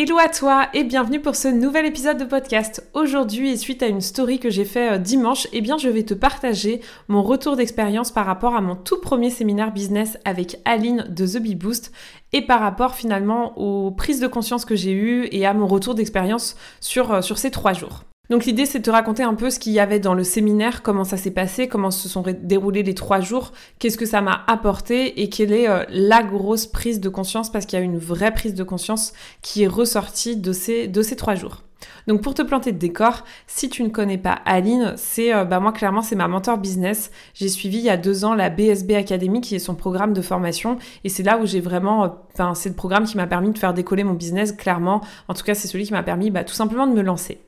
Hello 0.00 0.16
à 0.16 0.28
toi 0.28 0.68
et 0.74 0.84
bienvenue 0.84 1.20
pour 1.20 1.34
ce 1.34 1.48
nouvel 1.48 1.84
épisode 1.84 2.18
de 2.18 2.24
podcast. 2.24 2.88
Aujourd'hui 2.94 3.50
et 3.50 3.56
suite 3.56 3.82
à 3.82 3.88
une 3.88 4.00
story 4.00 4.38
que 4.38 4.48
j'ai 4.48 4.64
fait 4.64 4.92
euh, 4.92 4.98
dimanche, 4.98 5.48
eh 5.52 5.60
bien 5.60 5.76
je 5.76 5.88
vais 5.88 6.04
te 6.04 6.14
partager 6.14 6.80
mon 7.08 7.20
retour 7.20 7.56
d'expérience 7.56 8.12
par 8.12 8.24
rapport 8.24 8.54
à 8.54 8.60
mon 8.60 8.76
tout 8.76 9.00
premier 9.00 9.28
séminaire 9.28 9.72
business 9.72 10.16
avec 10.24 10.60
Aline 10.64 11.04
de 11.08 11.26
The 11.26 11.42
Bee 11.42 11.56
Boost 11.56 11.90
et 12.32 12.42
par 12.42 12.60
rapport 12.60 12.94
finalement 12.94 13.58
aux 13.58 13.90
prises 13.90 14.20
de 14.20 14.28
conscience 14.28 14.64
que 14.64 14.76
j'ai 14.76 14.92
eues 14.92 15.26
et 15.32 15.44
à 15.46 15.52
mon 15.52 15.66
retour 15.66 15.96
d'expérience 15.96 16.54
sur, 16.78 17.12
euh, 17.12 17.20
sur 17.20 17.36
ces 17.36 17.50
trois 17.50 17.72
jours. 17.72 18.04
Donc 18.30 18.44
l'idée 18.44 18.66
c'est 18.66 18.80
de 18.80 18.84
te 18.84 18.90
raconter 18.90 19.22
un 19.22 19.34
peu 19.34 19.48
ce 19.48 19.58
qu'il 19.58 19.72
y 19.72 19.80
avait 19.80 20.00
dans 20.00 20.14
le 20.14 20.24
séminaire, 20.24 20.82
comment 20.82 21.04
ça 21.04 21.16
s'est 21.16 21.30
passé, 21.30 21.66
comment 21.66 21.90
se 21.90 22.08
sont 22.08 22.22
déroulés 22.42 22.82
les 22.82 22.94
trois 22.94 23.20
jours, 23.20 23.52
qu'est-ce 23.78 23.96
que 23.96 24.04
ça 24.04 24.20
m'a 24.20 24.44
apporté 24.46 25.22
et 25.22 25.30
quelle 25.30 25.52
est 25.52 25.68
euh, 25.68 25.84
la 25.88 26.22
grosse 26.22 26.66
prise 26.66 27.00
de 27.00 27.08
conscience 27.08 27.50
parce 27.50 27.64
qu'il 27.64 27.78
y 27.78 27.82
a 27.82 27.84
une 27.84 27.98
vraie 27.98 28.34
prise 28.34 28.54
de 28.54 28.64
conscience 28.64 29.14
qui 29.40 29.62
est 29.62 29.68
ressortie 29.68 30.36
de 30.36 30.52
ces, 30.52 30.88
de 30.88 31.00
ces 31.00 31.16
trois 31.16 31.36
jours. 31.36 31.62
Donc 32.06 32.22
pour 32.22 32.34
te 32.34 32.42
planter 32.42 32.72
de 32.72 32.78
décor, 32.78 33.24
si 33.46 33.68
tu 33.68 33.82
ne 33.82 33.88
connais 33.88 34.18
pas 34.18 34.38
Aline, 34.46 34.94
c'est 34.96 35.34
euh, 35.34 35.44
bah 35.44 35.60
moi 35.60 35.72
clairement 35.72 36.02
c'est 36.02 36.16
ma 36.16 36.28
mentor 36.28 36.58
business. 36.58 37.10
J'ai 37.34 37.48
suivi 37.48 37.78
il 37.78 37.84
y 37.84 37.90
a 37.90 37.96
deux 37.96 38.24
ans 38.24 38.34
la 38.34 38.50
BSB 38.50 38.92
Academy 38.92 39.40
qui 39.40 39.54
est 39.54 39.58
son 39.58 39.74
programme 39.74 40.12
de 40.12 40.22
formation 40.22 40.78
et 41.04 41.08
c'est 41.08 41.22
là 41.22 41.38
où 41.38 41.46
j'ai 41.46 41.60
vraiment, 41.60 42.04
euh, 42.04 42.08
enfin 42.32 42.54
c'est 42.54 42.70
le 42.70 42.74
programme 42.74 43.04
qui 43.04 43.16
m'a 43.16 43.26
permis 43.26 43.50
de 43.50 43.58
faire 43.58 43.74
décoller 43.74 44.04
mon 44.04 44.14
business 44.14 44.52
clairement. 44.52 45.02
En 45.28 45.34
tout 45.34 45.44
cas 45.44 45.54
c'est 45.54 45.68
celui 45.68 45.84
qui 45.84 45.92
m'a 45.92 46.02
permis 46.02 46.30
bah, 46.30 46.44
tout 46.44 46.54
simplement 46.54 46.86
de 46.86 46.92
me 46.92 47.02
lancer. 47.02 47.40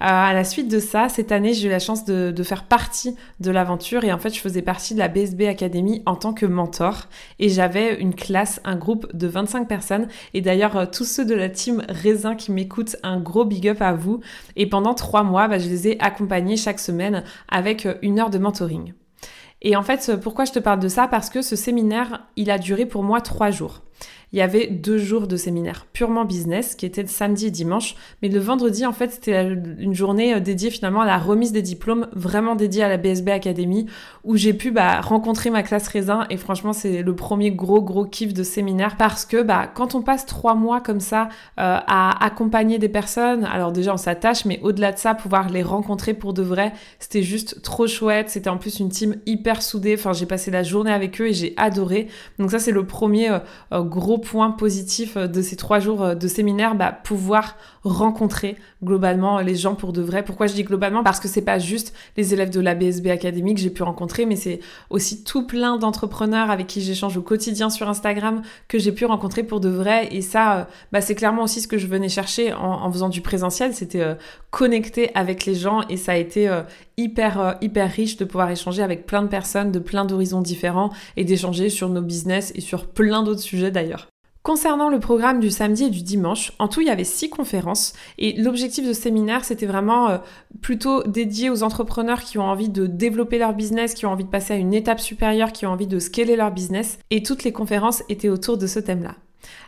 Euh, 0.00 0.06
à 0.06 0.32
la 0.32 0.42
suite 0.42 0.68
de 0.68 0.80
ça, 0.80 1.08
cette 1.08 1.30
année, 1.30 1.54
j'ai 1.54 1.68
eu 1.68 1.70
la 1.70 1.78
chance 1.78 2.04
de, 2.04 2.32
de 2.32 2.42
faire 2.42 2.64
partie 2.64 3.14
de 3.38 3.50
l'aventure 3.52 4.02
et 4.02 4.12
en 4.12 4.18
fait, 4.18 4.34
je 4.34 4.40
faisais 4.40 4.60
partie 4.60 4.92
de 4.92 4.98
la 4.98 5.06
BSB 5.06 5.42
Academy 5.42 6.02
en 6.04 6.16
tant 6.16 6.32
que 6.32 6.46
mentor 6.46 7.04
et 7.38 7.48
j'avais 7.48 7.94
une 8.00 8.14
classe, 8.14 8.60
un 8.64 8.74
groupe 8.74 9.06
de 9.16 9.28
25 9.28 9.68
personnes 9.68 10.08
et 10.34 10.40
d'ailleurs, 10.40 10.90
tous 10.90 11.04
ceux 11.04 11.24
de 11.24 11.34
la 11.34 11.48
team 11.48 11.84
Raisin 11.88 12.34
qui 12.34 12.50
m'écoutent, 12.50 12.96
un 13.04 13.20
gros 13.20 13.44
big 13.44 13.68
up 13.68 13.73
à 13.82 13.94
vous. 13.94 14.20
Et 14.56 14.68
pendant 14.68 14.94
trois 14.94 15.22
mois, 15.22 15.48
bah, 15.48 15.58
je 15.58 15.68
les 15.68 15.88
ai 15.88 16.00
accompagnés 16.00 16.56
chaque 16.56 16.80
semaine 16.80 17.24
avec 17.48 17.86
euh, 17.86 17.94
une 18.02 18.18
heure 18.18 18.30
de 18.30 18.38
mentoring. 18.38 18.94
Et 19.62 19.76
en 19.76 19.82
fait, 19.82 20.12
pourquoi 20.22 20.44
je 20.44 20.52
te 20.52 20.58
parle 20.58 20.78
de 20.78 20.88
ça? 20.88 21.08
Parce 21.08 21.30
que 21.30 21.40
ce 21.40 21.56
séminaire, 21.56 22.26
il 22.36 22.50
a 22.50 22.58
duré 22.58 22.84
pour 22.84 23.02
moi 23.02 23.20
trois 23.22 23.50
jours 23.50 23.82
il 24.34 24.38
y 24.38 24.42
avait 24.42 24.66
deux 24.66 24.98
jours 24.98 25.28
de 25.28 25.36
séminaire 25.36 25.86
purement 25.92 26.24
business 26.24 26.74
qui 26.74 26.86
étaient 26.86 27.02
le 27.02 27.08
samedi 27.08 27.46
et 27.46 27.50
dimanche. 27.52 27.94
Mais 28.20 28.28
le 28.28 28.40
vendredi, 28.40 28.84
en 28.84 28.92
fait, 28.92 29.12
c'était 29.12 29.44
une 29.78 29.94
journée 29.94 30.34
euh, 30.34 30.40
dédiée 30.40 30.70
finalement 30.70 31.02
à 31.02 31.06
la 31.06 31.18
remise 31.18 31.52
des 31.52 31.62
diplômes, 31.62 32.08
vraiment 32.14 32.56
dédiée 32.56 32.82
à 32.82 32.88
la 32.88 32.96
BSB 32.96 33.28
Academy, 33.28 33.86
où 34.24 34.36
j'ai 34.36 34.52
pu 34.52 34.72
bah, 34.72 35.00
rencontrer 35.00 35.50
ma 35.50 35.62
classe 35.62 35.86
raisin. 35.86 36.26
Et 36.30 36.36
franchement, 36.36 36.72
c'est 36.72 37.02
le 37.02 37.14
premier 37.14 37.52
gros, 37.52 37.80
gros 37.80 38.06
kiff 38.06 38.34
de 38.34 38.42
séminaire 38.42 38.96
parce 38.96 39.24
que 39.24 39.40
bah, 39.40 39.70
quand 39.72 39.94
on 39.94 40.02
passe 40.02 40.26
trois 40.26 40.56
mois 40.56 40.80
comme 40.80 40.98
ça 40.98 41.28
euh, 41.60 41.78
à 41.86 42.24
accompagner 42.24 42.80
des 42.80 42.88
personnes, 42.88 43.44
alors 43.44 43.70
déjà 43.70 43.94
on 43.94 43.98
s'attache, 43.98 44.46
mais 44.46 44.58
au-delà 44.64 44.90
de 44.90 44.98
ça, 44.98 45.14
pouvoir 45.14 45.48
les 45.48 45.62
rencontrer 45.62 46.12
pour 46.12 46.34
de 46.34 46.42
vrai, 46.42 46.72
c'était 46.98 47.22
juste 47.22 47.62
trop 47.62 47.86
chouette. 47.86 48.30
C'était 48.30 48.50
en 48.50 48.58
plus 48.58 48.80
une 48.80 48.88
team 48.88 49.14
hyper 49.26 49.62
soudée. 49.62 49.94
Enfin, 49.96 50.12
j'ai 50.12 50.26
passé 50.26 50.50
la 50.50 50.64
journée 50.64 50.92
avec 50.92 51.20
eux 51.20 51.28
et 51.28 51.32
j'ai 51.32 51.54
adoré. 51.56 52.08
Donc 52.40 52.50
ça, 52.50 52.58
c'est 52.58 52.72
le 52.72 52.84
premier 52.84 53.30
euh, 53.72 53.84
gros 53.84 54.23
point 54.24 54.50
positif 54.50 55.16
euh, 55.16 55.28
de 55.28 55.42
ces 55.42 55.54
trois 55.54 55.78
jours 55.78 56.02
euh, 56.02 56.14
de 56.14 56.26
séminaire, 56.26 56.74
bah, 56.74 56.90
pouvoir 56.90 57.56
rencontrer 57.84 58.56
globalement 58.82 59.38
les 59.40 59.54
gens 59.54 59.74
pour 59.74 59.92
de 59.92 60.02
vrai. 60.02 60.24
Pourquoi 60.24 60.46
je 60.46 60.54
dis 60.54 60.64
globalement? 60.64 61.04
Parce 61.04 61.20
que 61.20 61.28
c'est 61.28 61.42
pas 61.42 61.58
juste 61.58 61.94
les 62.16 62.32
élèves 62.32 62.50
de 62.50 62.60
la 62.60 62.74
BSB 62.74 63.08
Academy 63.08 63.54
que 63.54 63.60
j'ai 63.60 63.70
pu 63.70 63.82
rencontrer, 63.82 64.26
mais 64.26 64.36
c'est 64.36 64.60
aussi 64.90 65.22
tout 65.22 65.46
plein 65.46 65.76
d'entrepreneurs 65.76 66.50
avec 66.50 66.66
qui 66.66 66.80
j'échange 66.80 67.16
au 67.16 67.22
quotidien 67.22 67.70
sur 67.70 67.88
Instagram 67.88 68.42
que 68.68 68.78
j'ai 68.78 68.92
pu 68.92 69.04
rencontrer 69.04 69.42
pour 69.42 69.60
de 69.60 69.68
vrai. 69.68 70.08
Et 70.10 70.22
ça, 70.22 70.56
euh, 70.56 70.64
bah, 70.92 71.00
c'est 71.00 71.14
clairement 71.14 71.44
aussi 71.44 71.60
ce 71.60 71.68
que 71.68 71.78
je 71.78 71.86
venais 71.86 72.08
chercher 72.08 72.52
en, 72.52 72.90
faisant 72.90 73.08
du 73.08 73.20
présentiel, 73.20 73.74
c'était 73.74 74.16
connecter 74.50 75.10
avec 75.14 75.46
les 75.46 75.54
gens 75.54 75.82
et 75.88 75.96
ça 75.96 76.12
a 76.12 76.16
été 76.16 76.48
hyper 76.96 77.56
hyper 77.60 77.90
riche 77.90 78.16
de 78.16 78.24
pouvoir 78.24 78.50
échanger 78.50 78.82
avec 78.82 79.06
plein 79.06 79.22
de 79.22 79.28
personnes 79.28 79.72
de 79.72 79.78
plein 79.78 80.04
d'horizons 80.04 80.40
différents 80.40 80.90
et 81.16 81.24
d'échanger 81.24 81.68
sur 81.68 81.88
nos 81.88 82.02
business 82.02 82.52
et 82.54 82.60
sur 82.60 82.86
plein 82.86 83.22
d'autres 83.22 83.40
sujets 83.40 83.70
d'ailleurs. 83.70 84.13
Concernant 84.44 84.90
le 84.90 85.00
programme 85.00 85.40
du 85.40 85.50
samedi 85.50 85.84
et 85.84 85.90
du 85.90 86.02
dimanche, 86.02 86.52
en 86.58 86.68
tout 86.68 86.82
il 86.82 86.86
y 86.86 86.90
avait 86.90 87.02
six 87.02 87.30
conférences 87.30 87.94
et 88.18 88.34
l'objectif 88.34 88.86
de 88.86 88.92
ce 88.92 89.00
séminaire 89.00 89.42
c'était 89.42 89.64
vraiment 89.64 90.10
euh, 90.10 90.18
plutôt 90.60 91.02
dédié 91.04 91.48
aux 91.48 91.62
entrepreneurs 91.62 92.20
qui 92.20 92.36
ont 92.36 92.44
envie 92.44 92.68
de 92.68 92.86
développer 92.86 93.38
leur 93.38 93.54
business, 93.54 93.94
qui 93.94 94.04
ont 94.04 94.10
envie 94.10 94.24
de 94.24 94.28
passer 94.28 94.52
à 94.52 94.56
une 94.56 94.74
étape 94.74 95.00
supérieure, 95.00 95.50
qui 95.50 95.64
ont 95.64 95.70
envie 95.70 95.86
de 95.86 95.98
scaler 95.98 96.36
leur 96.36 96.50
business 96.50 96.98
et 97.10 97.22
toutes 97.22 97.42
les 97.42 97.52
conférences 97.52 98.02
étaient 98.10 98.28
autour 98.28 98.58
de 98.58 98.66
ce 98.66 98.80
thème-là. 98.80 99.14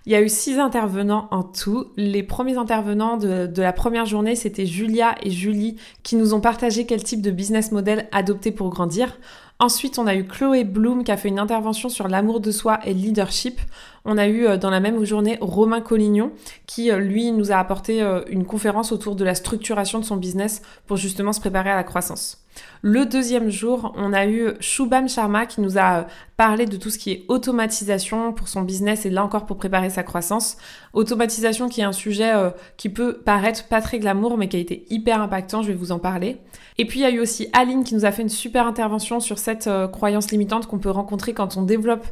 Il 0.04 0.12
y 0.12 0.14
a 0.14 0.20
eu 0.20 0.28
six 0.28 0.58
intervenants 0.58 1.28
en 1.30 1.42
tout. 1.42 1.86
Les 1.96 2.22
premiers 2.22 2.58
intervenants 2.58 3.16
de, 3.16 3.46
de 3.46 3.62
la 3.62 3.72
première 3.72 4.06
journée, 4.06 4.36
c'était 4.36 4.66
Julia 4.66 5.14
et 5.22 5.30
Julie 5.30 5.76
qui 6.02 6.16
nous 6.16 6.34
ont 6.34 6.40
partagé 6.40 6.84
quel 6.84 7.02
type 7.02 7.22
de 7.22 7.30
business 7.30 7.72
model 7.72 8.08
adopter 8.12 8.52
pour 8.52 8.68
grandir. 8.68 9.18
Ensuite, 9.58 9.98
on 9.98 10.06
a 10.06 10.14
eu 10.14 10.26
Chloé 10.26 10.64
Bloom 10.64 11.02
qui 11.02 11.12
a 11.12 11.16
fait 11.16 11.28
une 11.28 11.38
intervention 11.38 11.88
sur 11.88 12.08
l'amour 12.08 12.40
de 12.40 12.50
soi 12.50 12.78
et 12.84 12.92
le 12.92 13.00
leadership. 13.00 13.58
On 14.08 14.18
a 14.18 14.28
eu 14.28 14.46
euh, 14.46 14.56
dans 14.56 14.70
la 14.70 14.78
même 14.78 15.04
journée 15.04 15.36
Romain 15.40 15.80
Collignon 15.80 16.30
qui, 16.66 16.92
euh, 16.92 16.98
lui, 16.98 17.32
nous 17.32 17.50
a 17.50 17.56
apporté 17.56 18.02
euh, 18.02 18.22
une 18.28 18.46
conférence 18.46 18.92
autour 18.92 19.16
de 19.16 19.24
la 19.24 19.34
structuration 19.34 19.98
de 19.98 20.04
son 20.04 20.16
business 20.16 20.62
pour 20.86 20.96
justement 20.96 21.32
se 21.32 21.40
préparer 21.40 21.70
à 21.70 21.76
la 21.76 21.82
croissance. 21.82 22.40
Le 22.80 23.04
deuxième 23.04 23.50
jour, 23.50 23.92
on 23.96 24.14
a 24.14 24.26
eu 24.26 24.52
Shubham 24.60 25.08
Sharma 25.08 25.44
qui 25.44 25.60
nous 25.60 25.76
a 25.76 26.06
parlé 26.38 26.64
de 26.64 26.78
tout 26.78 26.88
ce 26.88 26.96
qui 26.96 27.10
est 27.10 27.24
automatisation 27.28 28.32
pour 28.32 28.48
son 28.48 28.62
business 28.62 29.04
et 29.04 29.10
là 29.10 29.24
encore 29.24 29.44
pour 29.44 29.58
préparer 29.58 29.90
sa 29.90 30.02
croissance. 30.02 30.56
Automatisation 30.94 31.68
qui 31.68 31.82
est 31.82 31.84
un 31.84 31.92
sujet 31.92 32.32
qui 32.78 32.88
peut 32.88 33.18
paraître 33.18 33.68
pas 33.68 33.82
très 33.82 33.98
glamour 33.98 34.38
mais 34.38 34.48
qui 34.48 34.56
a 34.56 34.60
été 34.60 34.86
hyper 34.88 35.20
impactant, 35.20 35.60
je 35.60 35.68
vais 35.68 35.74
vous 35.74 35.92
en 35.92 35.98
parler. 35.98 36.38
Et 36.78 36.86
puis 36.86 37.00
il 37.00 37.02
y 37.02 37.06
a 37.06 37.10
eu 37.10 37.20
aussi 37.20 37.48
Aline 37.52 37.84
qui 37.84 37.94
nous 37.94 38.06
a 38.06 38.12
fait 38.12 38.22
une 38.22 38.30
super 38.30 38.66
intervention 38.66 39.20
sur 39.20 39.36
cette 39.36 39.68
croyance 39.92 40.30
limitante 40.30 40.66
qu'on 40.66 40.78
peut 40.78 40.88
rencontrer 40.88 41.34
quand 41.34 41.58
on 41.58 41.62
développe 41.62 42.06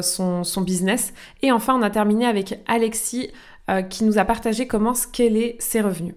son, 0.00 0.42
son 0.42 0.62
business 0.62 1.12
et 1.42 1.52
enfin, 1.52 1.74
on 1.78 1.82
a 1.82 1.90
terminé 1.90 2.26
avec 2.26 2.60
Alexis 2.66 3.30
euh, 3.68 3.82
qui 3.82 4.04
nous 4.04 4.18
a 4.18 4.24
partagé 4.24 4.66
comment 4.66 4.94
scaler 4.94 5.56
ses 5.58 5.80
revenus. 5.80 6.14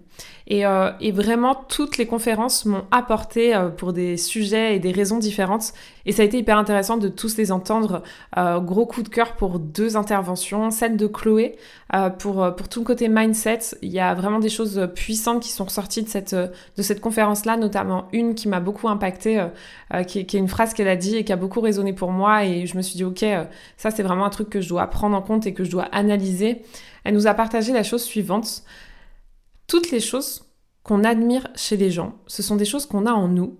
Et, 0.52 0.66
euh, 0.66 0.92
et 1.00 1.12
vraiment, 1.12 1.54
toutes 1.54 1.98
les 1.98 2.08
conférences 2.08 2.66
m'ont 2.66 2.84
apporté 2.90 3.56
euh, 3.56 3.70
pour 3.70 3.94
des 3.94 4.18
sujets 4.18 4.76
et 4.76 4.80
des 4.80 4.92
raisons 4.92 5.20
différentes. 5.20 5.74
Et 6.08 6.12
ça 6.12 6.24
a 6.24 6.26
été 6.26 6.40
hyper 6.40 6.58
intéressant 6.58 6.98
de 6.98 7.08
tous 7.08 7.38
les 7.38 7.52
entendre. 7.52 8.02
gros 8.36 8.88
coup 8.88 9.04
de 9.04 9.10
cœur 9.10 9.36
pour 9.36 9.60
deux 9.60 9.96
interventions. 9.96 10.72
Celle 10.72 10.98
de 10.98 11.06
Chloé, 11.06 11.56
pour, 12.18 12.56
pour 12.56 12.68
tout 12.68 12.80
le 12.80 12.86
côté 12.86 13.10
mindset. 13.10 13.60
Il 13.84 13.92
y 13.92 14.00
a 14.00 14.16
vraiment 14.16 14.40
des 14.40 14.50
choses 14.50 14.90
puissantes 14.96 15.44
qui 15.44 15.50
sont 15.50 15.66
ressorties 15.66 16.02
de 16.02 16.10
cette, 16.10 16.34
de 16.34 16.82
cette 16.82 17.00
conférence-là, 17.00 17.58
notamment 17.58 18.08
une 18.12 18.34
qui 18.34 18.48
m'a 18.48 18.60
beaucoup 18.60 18.90
impacté, 18.90 19.46
qui, 20.08 20.26
qui, 20.26 20.38
est 20.38 20.40
une 20.40 20.48
phrase 20.48 20.74
qu'elle 20.74 20.88
a 20.88 20.96
dit 20.96 21.18
et 21.18 21.24
qui 21.24 21.34
a 21.34 21.36
beaucoup 21.36 21.62
résonné 21.62 21.94
pour 21.94 22.12
moi. 22.12 22.44
Et 22.44 22.66
je 22.66 22.76
me 22.76 22.82
suis 22.82 22.96
dit, 22.96 23.04
ok, 23.04 23.24
ça 23.78 23.92
c'est 23.92 24.02
vraiment 24.02 24.26
un 24.26 24.32
truc 24.32 24.50
que 24.50 24.62
je 24.62 24.70
dois 24.70 24.88
prendre 24.88 25.16
en 25.16 25.22
compte 25.22 25.46
et 25.46 25.54
que 25.54 25.64
je 25.64 25.70
dois 25.70 25.86
analyser. 25.92 26.64
Elle 27.04 27.14
nous 27.14 27.28
a 27.28 27.36
partagé 27.36 27.72
la 27.72 27.84
chose 27.84 28.02
suivante. 28.02 28.64
Toutes 29.70 29.92
les 29.92 30.00
choses 30.00 30.52
qu'on 30.82 31.04
admire 31.04 31.48
chez 31.56 31.78
les 31.78 31.92
gens, 31.92 32.16
ce 32.26 32.42
sont 32.42 32.56
des 32.56 32.66
choses 32.66 32.88
qu'on 32.88 33.06
a 33.06 33.12
en 33.12 33.28
nous, 33.28 33.60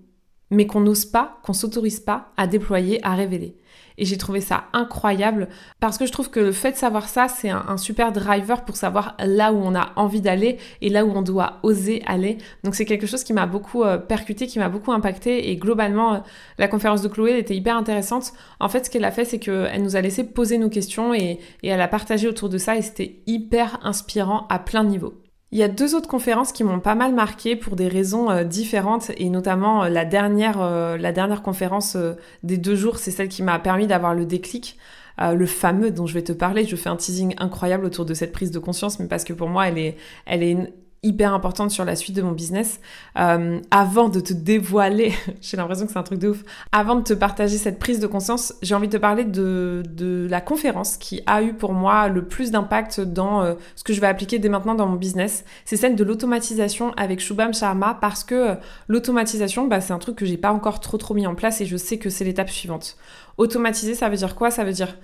mais 0.50 0.66
qu'on 0.66 0.80
n'ose 0.80 1.06
pas, 1.06 1.38
qu'on 1.44 1.54
s'autorise 1.54 2.00
pas 2.00 2.32
à 2.36 2.48
déployer, 2.48 3.00
à 3.06 3.14
révéler. 3.14 3.56
Et 4.00 4.06
j'ai 4.06 4.18
trouvé 4.18 4.42
ça 4.42 4.64
incroyable 4.74 5.50
parce 5.80 6.00
que 6.00 6.08
je 6.08 6.12
trouve 6.12 6.32
que 6.32 6.40
le 6.40 6.52
fait 6.52 6.72
de 6.72 6.78
savoir 6.78 7.08
ça, 7.08 7.28
c'est 7.28 7.52
un, 7.52 7.78
super 7.78 8.12
driver 8.12 8.66
pour 8.66 8.76
savoir 8.76 9.16
là 9.20 9.54
où 9.54 9.58
on 9.58 9.76
a 9.76 9.92
envie 9.98 10.22
d'aller 10.22 10.58
et 10.82 10.90
là 10.90 11.06
où 11.06 11.12
on 11.12 11.22
doit 11.22 11.60
oser 11.62 12.02
aller. 12.08 12.40
Donc 12.64 12.74
c'est 12.74 12.86
quelque 12.86 13.06
chose 13.06 13.24
qui 13.24 13.34
m'a 13.34 13.46
beaucoup 13.46 13.84
euh, 13.84 14.00
percuté, 14.00 14.48
qui 14.48 14.58
m'a 14.58 14.70
beaucoup 14.70 14.92
impacté. 14.92 15.52
Et 15.52 15.58
globalement, 15.58 16.16
euh, 16.16 16.20
la 16.58 16.68
conférence 16.68 17.04
de 17.04 17.08
Chloé 17.08 17.38
était 17.38 17.56
hyper 17.56 17.78
intéressante. 17.78 18.34
En 18.60 18.68
fait, 18.68 18.86
ce 18.86 18.90
qu'elle 18.90 19.06
a 19.06 19.12
fait, 19.12 19.26
c'est 19.26 19.38
qu'elle 19.38 19.84
nous 19.84 19.96
a 19.96 20.02
laissé 20.02 20.24
poser 20.24 20.58
nos 20.58 20.70
questions 20.70 21.14
et, 21.14 21.40
elle 21.62 21.82
a 21.82 21.88
partagé 21.88 22.28
autour 22.28 22.50
de 22.50 22.58
ça 22.58 22.78
et 22.78 22.82
c'était 22.82 23.22
hyper 23.28 23.80
inspirant 23.84 24.48
à 24.50 24.58
plein 24.58 24.84
de 24.84 24.90
niveaux. 24.90 25.14
Il 25.52 25.58
y 25.58 25.64
a 25.64 25.68
deux 25.68 25.96
autres 25.96 26.08
conférences 26.08 26.52
qui 26.52 26.64
m'ont 26.64 26.80
pas 26.80 26.94
mal 26.94 27.14
marqué 27.14 27.56
pour 27.56 27.76
des 27.76 27.88
raisons 27.88 28.30
euh, 28.30 28.44
différentes 28.44 29.12
et 29.18 29.30
notamment 29.30 29.84
euh, 29.84 29.90
la 29.90 30.06
dernière, 30.06 30.62
euh, 30.62 30.96
la 30.96 31.12
dernière 31.12 31.42
conférence 31.42 31.98
des 32.44 32.58
deux 32.58 32.76
jours, 32.76 33.00
c'est 33.00 33.10
celle 33.12 33.30
qui 33.30 33.42
m'a 33.42 33.58
permis 33.58 33.88
d'avoir 33.88 34.14
le 34.14 34.26
déclic, 34.26 34.78
le 35.22 35.46
fameux 35.46 35.92
dont 35.92 36.06
je 36.06 36.14
vais 36.14 36.24
te 36.24 36.32
parler. 36.32 36.66
Je 36.66 36.76
fais 36.78 36.90
un 36.90 36.96
teasing 36.96 37.34
incroyable 37.40 37.84
autour 37.84 38.06
de 38.06 38.14
cette 38.14 38.32
prise 38.32 38.52
de 38.52 38.60
conscience, 38.60 39.00
mais 39.00 39.08
parce 39.08 39.26
que 39.26 39.34
pour 39.34 39.50
moi, 39.50 39.68
elle 39.68 39.78
est, 39.78 39.98
elle 40.26 40.44
est 40.44 40.74
hyper 41.04 41.34
importante 41.34 41.72
sur 41.72 41.86
la 41.86 41.96
suite 41.96 42.16
de 42.16 42.22
mon 42.22 42.32
business. 42.32 42.80
Euh, 43.18 43.60
avant 43.72 44.10
de 44.10 44.20
te 44.20 44.34
dévoiler, 44.34 45.14
j'ai 45.42 45.58
l'impression 45.58 45.86
que 45.86 45.92
c'est 45.92 46.00
un 46.00 46.04
truc 46.04 46.20
de 46.20 46.30
ouf, 46.30 46.44
avant 46.72 46.96
de 46.96 47.04
te 47.04 47.14
partager 47.14 47.58
cette 47.58 47.80
prise 47.80 48.00
de 48.00 48.08
conscience, 48.08 48.54
j'ai 48.62 48.76
envie 48.76 48.88
de 48.88 48.98
te 48.98 49.02
parler 49.02 49.24
de, 49.24 49.84
de, 49.90 50.28
la 50.30 50.42
conférence 50.42 50.98
qui 50.98 51.22
a 51.26 51.42
eu 51.42 51.54
pour 51.54 51.74
moi 51.74 52.08
le 52.10 52.26
plus 52.26 52.52
d'impact 52.52 53.02
dans 53.02 53.42
euh, 53.42 53.54
ce 53.76 53.84
que 53.84 53.94
je 53.94 54.02
vais 54.02 54.08
appliquer 54.08 54.40
dès 54.40 54.50
maintenant 54.50 54.76
dans 54.76 54.88
mon 54.88 54.98
business. 54.98 55.46
C'est 55.66 55.78
celle 55.78 55.96
de 55.96 56.04
l'automatisation 56.04 56.92
avec 56.98 57.20
Shubham 57.20 57.54
Sharma 57.54 57.98
parce 58.00 58.24
que 58.24 58.36
euh, 58.36 58.56
l'automatisation, 58.88 59.68
bah, 59.68 59.82
c'est 59.82 59.94
un 59.94 60.00
truc 60.00 60.16
que 60.16 60.26
j'ai 60.26 60.38
pas 60.38 60.52
encore 60.52 60.80
trop 60.80 60.98
trop 60.98 61.14
mis 61.14 61.28
en 61.28 61.36
place 61.36 61.62
et 61.62 61.66
je 61.66 61.78
sais 61.78 61.98
que 61.98 62.10
c'est 62.10 62.26
l'étape 62.26 62.50
suivante. 62.50 62.98
Automatiser, 63.38 63.96
ça 63.96 64.10
veut 64.10 64.18
dire 64.18 64.36
quoi? 64.36 64.52
Ça 64.52 64.64
veut 64.64 64.74
dire 64.74 64.96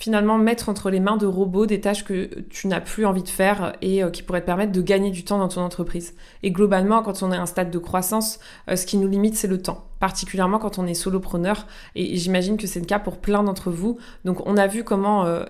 finalement 0.00 0.38
mettre 0.38 0.70
entre 0.70 0.90
les 0.90 0.98
mains 0.98 1.18
de 1.18 1.26
robots 1.26 1.66
des 1.66 1.80
tâches 1.80 2.04
que 2.04 2.40
tu 2.48 2.66
n'as 2.68 2.80
plus 2.80 3.04
envie 3.04 3.22
de 3.22 3.28
faire 3.28 3.74
et 3.82 4.02
euh, 4.02 4.08
qui 4.08 4.22
pourraient 4.22 4.40
te 4.40 4.46
permettre 4.46 4.72
de 4.72 4.80
gagner 4.80 5.10
du 5.10 5.24
temps 5.24 5.38
dans 5.38 5.48
ton 5.48 5.60
entreprise. 5.60 6.14
Et 6.42 6.50
globalement, 6.50 7.02
quand 7.02 7.22
on 7.22 7.30
est 7.30 7.36
à 7.36 7.42
un 7.42 7.46
stade 7.46 7.70
de 7.70 7.78
croissance, 7.78 8.40
euh, 8.68 8.76
ce 8.76 8.86
qui 8.86 8.96
nous 8.96 9.08
limite, 9.08 9.36
c'est 9.36 9.46
le 9.46 9.60
temps, 9.60 9.84
particulièrement 10.00 10.58
quand 10.58 10.78
on 10.78 10.86
est 10.86 10.94
solopreneur. 10.94 11.66
Et, 11.94 12.16
j'imagine 12.16 12.56
que 12.56 12.66
c'est 12.66 12.80
le 12.80 12.86
cas 12.86 12.98
pour 12.98 13.18
plein 13.18 13.42
d'entre 13.42 13.70
vous. 13.70 13.98
Donc 14.24 14.44
on 14.46 14.56
a 14.56 14.66
vu 14.66 14.84
comment... 14.84 15.26
Euh, 15.26 15.44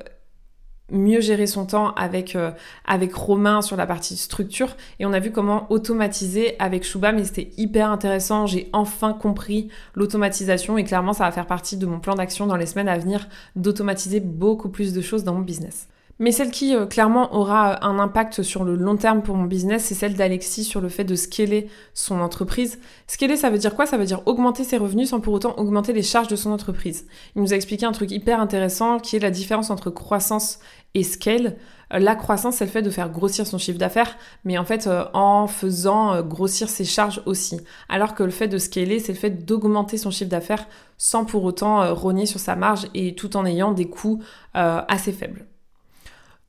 mieux 0.90 1.20
gérer 1.20 1.46
son 1.46 1.66
temps 1.66 1.92
avec, 1.94 2.36
euh, 2.36 2.50
avec 2.86 3.14
Romain 3.14 3.62
sur 3.62 3.76
la 3.76 3.86
partie 3.86 4.16
structure 4.16 4.76
et 4.98 5.06
on 5.06 5.12
a 5.12 5.20
vu 5.20 5.30
comment 5.32 5.66
automatiser 5.70 6.56
avec 6.58 6.84
Shuba 6.84 7.12
mais 7.12 7.24
c'était 7.24 7.50
hyper 7.56 7.90
intéressant. 7.90 8.46
J'ai 8.46 8.68
enfin 8.72 9.12
compris 9.12 9.68
l'automatisation 9.94 10.78
et 10.78 10.84
clairement 10.84 11.12
ça 11.12 11.24
va 11.24 11.32
faire 11.32 11.46
partie 11.46 11.76
de 11.76 11.86
mon 11.86 12.00
plan 12.00 12.14
d'action 12.14 12.46
dans 12.46 12.56
les 12.56 12.66
semaines 12.66 12.88
à 12.88 12.98
venir 12.98 13.28
d'automatiser 13.56 14.20
beaucoup 14.20 14.68
plus 14.68 14.92
de 14.92 15.00
choses 15.00 15.24
dans 15.24 15.34
mon 15.34 15.40
business. 15.40 15.88
Mais 16.20 16.32
celle 16.32 16.50
qui 16.50 16.76
euh, 16.76 16.84
clairement 16.84 17.34
aura 17.34 17.72
euh, 17.72 17.76
un 17.80 17.98
impact 17.98 18.42
sur 18.42 18.62
le 18.62 18.76
long 18.76 18.96
terme 18.96 19.22
pour 19.22 19.36
mon 19.36 19.46
business, 19.46 19.84
c'est 19.84 19.94
celle 19.94 20.14
d'Alexis 20.14 20.64
sur 20.64 20.82
le 20.82 20.90
fait 20.90 21.02
de 21.02 21.14
scaler 21.14 21.70
son 21.94 22.20
entreprise. 22.20 22.78
Scaler, 23.06 23.36
ça 23.36 23.48
veut 23.48 23.56
dire 23.56 23.74
quoi? 23.74 23.86
Ça 23.86 23.96
veut 23.96 24.04
dire 24.04 24.20
augmenter 24.26 24.62
ses 24.62 24.76
revenus 24.76 25.08
sans 25.08 25.20
pour 25.20 25.32
autant 25.32 25.58
augmenter 25.58 25.94
les 25.94 26.02
charges 26.02 26.28
de 26.28 26.36
son 26.36 26.52
entreprise. 26.52 27.06
Il 27.34 27.42
nous 27.42 27.54
a 27.54 27.56
expliqué 27.56 27.86
un 27.86 27.92
truc 27.92 28.10
hyper 28.10 28.38
intéressant 28.38 28.98
qui 28.98 29.16
est 29.16 29.20
la 29.20 29.30
différence 29.30 29.70
entre 29.70 29.88
croissance 29.88 30.58
et 30.92 31.04
scale. 31.04 31.56
Euh, 31.94 31.98
la 31.98 32.14
croissance, 32.14 32.56
c'est 32.56 32.66
le 32.66 32.70
fait 32.70 32.82
de 32.82 32.90
faire 32.90 33.08
grossir 33.08 33.46
son 33.46 33.56
chiffre 33.56 33.78
d'affaires, 33.78 34.18
mais 34.44 34.58
en 34.58 34.66
fait 34.66 34.90
en 35.14 35.46
faisant 35.46 36.20
grossir 36.20 36.68
ses 36.68 36.84
charges 36.84 37.22
aussi. 37.24 37.62
Alors 37.88 38.14
que 38.14 38.24
le 38.24 38.30
fait 38.30 38.48
de 38.48 38.58
scaler, 38.58 38.98
c'est 39.00 39.12
le 39.12 39.18
fait 39.18 39.46
d'augmenter 39.46 39.96
son 39.96 40.10
chiffre 40.10 40.30
d'affaires 40.30 40.68
sans 40.98 41.24
pour 41.24 41.44
autant 41.44 41.94
rogner 41.94 42.26
sur 42.26 42.40
sa 42.40 42.56
marge 42.56 42.88
et 42.92 43.14
tout 43.14 43.38
en 43.38 43.46
ayant 43.46 43.72
des 43.72 43.88
coûts 43.88 44.22
assez 44.52 45.12
faibles. 45.12 45.46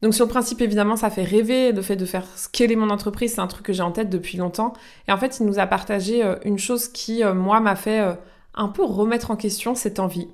Donc 0.02 0.16
sur 0.16 0.26
le 0.26 0.30
principe, 0.32 0.62
évidemment, 0.62 0.96
ça 0.96 1.12
fait 1.12 1.24
rêver 1.24 1.72
le 1.72 1.82
fait 1.82 1.96
de 1.96 2.06
faire 2.06 2.26
scaler 2.36 2.76
mon 2.76 2.90
entreprise, 2.90 3.34
c'est 3.36 3.42
un 3.42 3.48
truc 3.48 3.66
que 3.66 3.74
j'ai 3.74 3.84
en 3.84 3.92
tête 3.92 4.10
depuis 4.10 4.38
longtemps. 4.38 4.74
Et 5.08 5.12
en 5.12 5.18
fait, 5.18 5.40
il 5.40 5.46
nous 5.46 5.60
a 5.60 5.68
partagé 5.68 6.24
euh, 6.24 6.36
une 6.44 6.58
chose 6.58 6.88
qui, 6.88 7.24
euh, 7.24 7.36
moi, 7.36 7.60
m'a 7.60 7.76
fait 7.76 8.02
euh, 8.02 8.14
un 8.56 8.68
peu 8.68 8.84
remettre 8.84 9.30
en 9.30 9.36
question 9.36 9.76
cette 9.76 10.00
envie. 10.00 10.28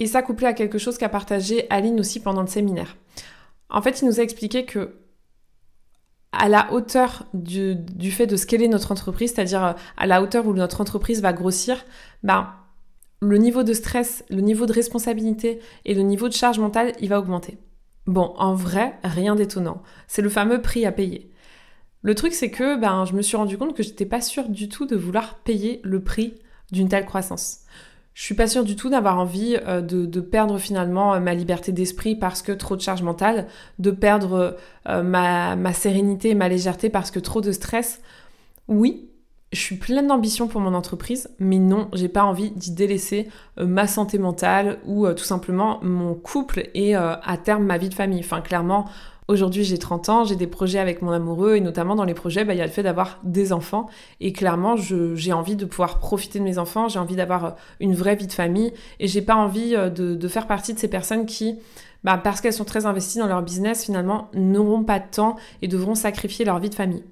Et 0.00 0.06
ça 0.06 0.22
couplé 0.22 0.46
à 0.46 0.52
quelque 0.52 0.78
chose 0.78 0.98
qu'a 0.98 1.08
partagé 1.08 1.66
Aline 1.70 2.00
aussi 2.00 2.20
pendant 2.20 2.40
le 2.40 2.48
séminaire. 2.48 2.96
En 3.70 3.82
fait, 3.82 4.00
il 4.00 4.06
nous 4.06 4.18
a 4.18 4.22
expliqué 4.22 4.64
que 4.64 4.96
à 6.32 6.48
la 6.48 6.72
hauteur 6.72 7.24
du, 7.34 7.74
du 7.74 8.10
fait 8.10 8.26
de 8.26 8.36
scaler 8.36 8.68
notre 8.68 8.92
entreprise, 8.92 9.32
c'est-à-dire 9.34 9.76
à 9.96 10.06
la 10.06 10.22
hauteur 10.22 10.46
où 10.46 10.52
notre 10.52 10.80
entreprise 10.80 11.22
va 11.22 11.32
grossir, 11.32 11.84
ben, 12.22 12.52
le 13.20 13.38
niveau 13.38 13.62
de 13.62 13.72
stress, 13.72 14.24
le 14.28 14.40
niveau 14.40 14.66
de 14.66 14.72
responsabilité 14.72 15.60
et 15.84 15.94
le 15.94 16.02
niveau 16.02 16.28
de 16.28 16.34
charge 16.34 16.58
mentale, 16.58 16.92
il 17.00 17.08
va 17.08 17.18
augmenter. 17.18 17.58
Bon, 18.08 18.32
en 18.38 18.54
vrai, 18.54 18.98
rien 19.04 19.34
d'étonnant. 19.34 19.82
C'est 20.06 20.22
le 20.22 20.30
fameux 20.30 20.62
prix 20.62 20.86
à 20.86 20.92
payer. 20.92 21.30
Le 22.00 22.14
truc, 22.14 22.32
c'est 22.32 22.50
que 22.50 22.80
ben, 22.80 23.04
je 23.04 23.12
me 23.12 23.20
suis 23.20 23.36
rendu 23.36 23.58
compte 23.58 23.76
que 23.76 23.82
j'étais 23.82 24.06
pas 24.06 24.22
sûre 24.22 24.48
du 24.48 24.70
tout 24.70 24.86
de 24.86 24.96
vouloir 24.96 25.34
payer 25.40 25.82
le 25.84 26.02
prix 26.02 26.38
d'une 26.72 26.88
telle 26.88 27.04
croissance. 27.04 27.60
Je 28.14 28.22
suis 28.22 28.34
pas 28.34 28.46
sûre 28.46 28.64
du 28.64 28.76
tout 28.76 28.88
d'avoir 28.88 29.18
envie 29.18 29.58
euh, 29.66 29.82
de, 29.82 30.20
perdre 30.22 30.56
finalement 30.56 31.12
euh, 31.12 31.20
ma 31.20 31.34
liberté 31.34 31.70
d'esprit 31.70 32.16
parce 32.16 32.40
que 32.40 32.50
trop 32.52 32.76
de 32.76 32.80
charge 32.80 33.02
mentale, 33.02 33.46
de 33.78 33.90
perdre 33.90 34.56
euh, 34.88 35.02
ma, 35.02 35.54
ma 35.54 35.74
sérénité 35.74 36.30
et 36.30 36.34
ma 36.34 36.48
légèreté 36.48 36.88
parce 36.88 37.10
que 37.10 37.20
trop 37.20 37.42
de 37.42 37.52
stress. 37.52 38.00
Oui, 38.68 39.07
je 39.52 39.60
suis 39.60 39.76
pleine 39.76 40.06
d'ambition 40.06 40.46
pour 40.46 40.60
mon 40.60 40.74
entreprise, 40.74 41.30
mais 41.38 41.58
non, 41.58 41.88
j'ai 41.94 42.08
pas 42.08 42.24
envie 42.24 42.50
d'y 42.50 42.70
délaisser 42.70 43.28
euh, 43.58 43.66
ma 43.66 43.86
santé 43.86 44.18
mentale 44.18 44.78
ou 44.84 45.06
euh, 45.06 45.14
tout 45.14 45.24
simplement 45.24 45.78
mon 45.82 46.14
couple 46.14 46.68
et 46.74 46.96
euh, 46.96 47.14
à 47.22 47.36
terme 47.38 47.64
ma 47.64 47.78
vie 47.78 47.88
de 47.88 47.94
famille. 47.94 48.20
Enfin, 48.20 48.42
clairement, 48.42 48.84
aujourd'hui 49.26 49.64
j'ai 49.64 49.78
30 49.78 50.08
ans, 50.10 50.24
j'ai 50.24 50.36
des 50.36 50.46
projets 50.46 50.78
avec 50.78 51.00
mon 51.00 51.12
amoureux 51.12 51.54
et 51.54 51.60
notamment 51.60 51.94
dans 51.94 52.04
les 52.04 52.12
projets, 52.12 52.44
bah, 52.44 52.52
il 52.52 52.58
y 52.58 52.60
a 52.60 52.66
le 52.66 52.72
fait 52.72 52.82
d'avoir 52.82 53.20
des 53.22 53.54
enfants 53.54 53.88
et 54.20 54.34
clairement, 54.34 54.76
j'ai 54.76 55.32
envie 55.32 55.56
de 55.56 55.64
pouvoir 55.64 55.98
profiter 55.98 56.38
de 56.38 56.44
mes 56.44 56.58
enfants, 56.58 56.88
j'ai 56.88 56.98
envie 56.98 57.16
d'avoir 57.16 57.56
une 57.80 57.94
vraie 57.94 58.16
vie 58.16 58.26
de 58.26 58.32
famille 58.32 58.74
et 59.00 59.08
j'ai 59.08 59.22
pas 59.22 59.36
envie 59.36 59.74
de, 59.74 60.28
faire 60.28 60.46
partie 60.46 60.74
de 60.74 60.78
ces 60.78 60.88
personnes 60.88 61.24
qui 61.24 61.58
bah, 62.04 62.20
parce 62.22 62.42
qu'elles 62.42 62.52
sont 62.52 62.64
très 62.64 62.84
investies 62.84 63.18
dans 63.18 63.26
leur 63.26 63.42
business, 63.42 63.86
finalement, 63.86 64.28
n'auront 64.34 64.84
pas 64.84 64.98
de 64.98 65.06
temps 65.10 65.36
et 65.62 65.68
devront 65.68 65.94
sacrifier 65.94 66.44
leur 66.44 66.58
vie 66.58 66.70
de 66.70 66.74
famille. 66.74 67.02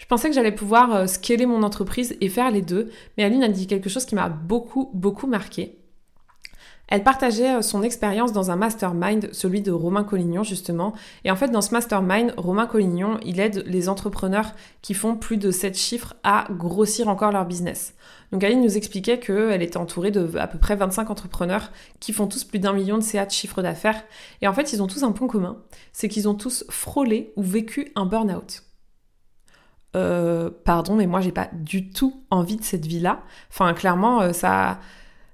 Je 0.00 0.06
pensais 0.06 0.30
que 0.30 0.34
j'allais 0.34 0.50
pouvoir 0.50 0.94
euh, 0.94 1.06
scaler 1.06 1.44
mon 1.44 1.62
entreprise 1.62 2.16
et 2.22 2.30
faire 2.30 2.50
les 2.50 2.62
deux, 2.62 2.90
mais 3.16 3.24
Aline 3.24 3.44
a 3.44 3.48
dit 3.48 3.66
quelque 3.66 3.90
chose 3.90 4.06
qui 4.06 4.14
m'a 4.14 4.30
beaucoup, 4.30 4.90
beaucoup 4.94 5.26
marqué. 5.26 5.76
Elle 6.88 7.04
partageait 7.04 7.56
euh, 7.56 7.62
son 7.62 7.82
expérience 7.82 8.32
dans 8.32 8.50
un 8.50 8.56
mastermind, 8.56 9.28
celui 9.32 9.60
de 9.60 9.70
Romain 9.70 10.02
Collignon 10.02 10.42
justement. 10.42 10.94
Et 11.24 11.30
en 11.30 11.36
fait, 11.36 11.48
dans 11.48 11.60
ce 11.60 11.72
mastermind, 11.72 12.32
Romain 12.38 12.66
Collignon, 12.66 13.18
il 13.26 13.40
aide 13.40 13.62
les 13.66 13.90
entrepreneurs 13.90 14.54
qui 14.80 14.94
font 14.94 15.16
plus 15.16 15.36
de 15.36 15.50
7 15.50 15.76
chiffres 15.76 16.14
à 16.22 16.46
grossir 16.50 17.08
encore 17.08 17.30
leur 17.30 17.44
business. 17.44 17.94
Donc 18.32 18.42
Aline 18.42 18.62
nous 18.62 18.78
expliquait 18.78 19.20
qu'elle 19.20 19.62
était 19.62 19.76
entourée 19.76 20.10
de 20.10 20.34
à 20.38 20.46
peu 20.46 20.58
près 20.58 20.76
25 20.76 21.10
entrepreneurs 21.10 21.72
qui 22.00 22.14
font 22.14 22.26
tous 22.26 22.44
plus 22.44 22.58
d'un 22.58 22.72
million 22.72 22.96
de 22.96 23.02
CA 23.02 23.26
de 23.26 23.30
chiffre 23.30 23.60
d'affaires. 23.60 24.02
Et 24.40 24.48
en 24.48 24.54
fait, 24.54 24.72
ils 24.72 24.82
ont 24.82 24.86
tous 24.86 25.02
un 25.02 25.12
point 25.12 25.28
commun, 25.28 25.58
c'est 25.92 26.08
qu'ils 26.08 26.26
ont 26.26 26.34
tous 26.34 26.64
frôlé 26.70 27.34
ou 27.36 27.42
vécu 27.42 27.92
un 27.96 28.06
burn-out. 28.06 28.62
Euh, 29.96 30.50
pardon, 30.64 30.94
mais 30.94 31.06
moi 31.06 31.20
j'ai 31.20 31.32
pas 31.32 31.48
du 31.52 31.90
tout 31.90 32.22
envie 32.30 32.56
de 32.56 32.62
cette 32.62 32.86
vie-là. 32.86 33.22
Enfin, 33.50 33.72
clairement, 33.74 34.20
euh, 34.20 34.32
ça, 34.32 34.78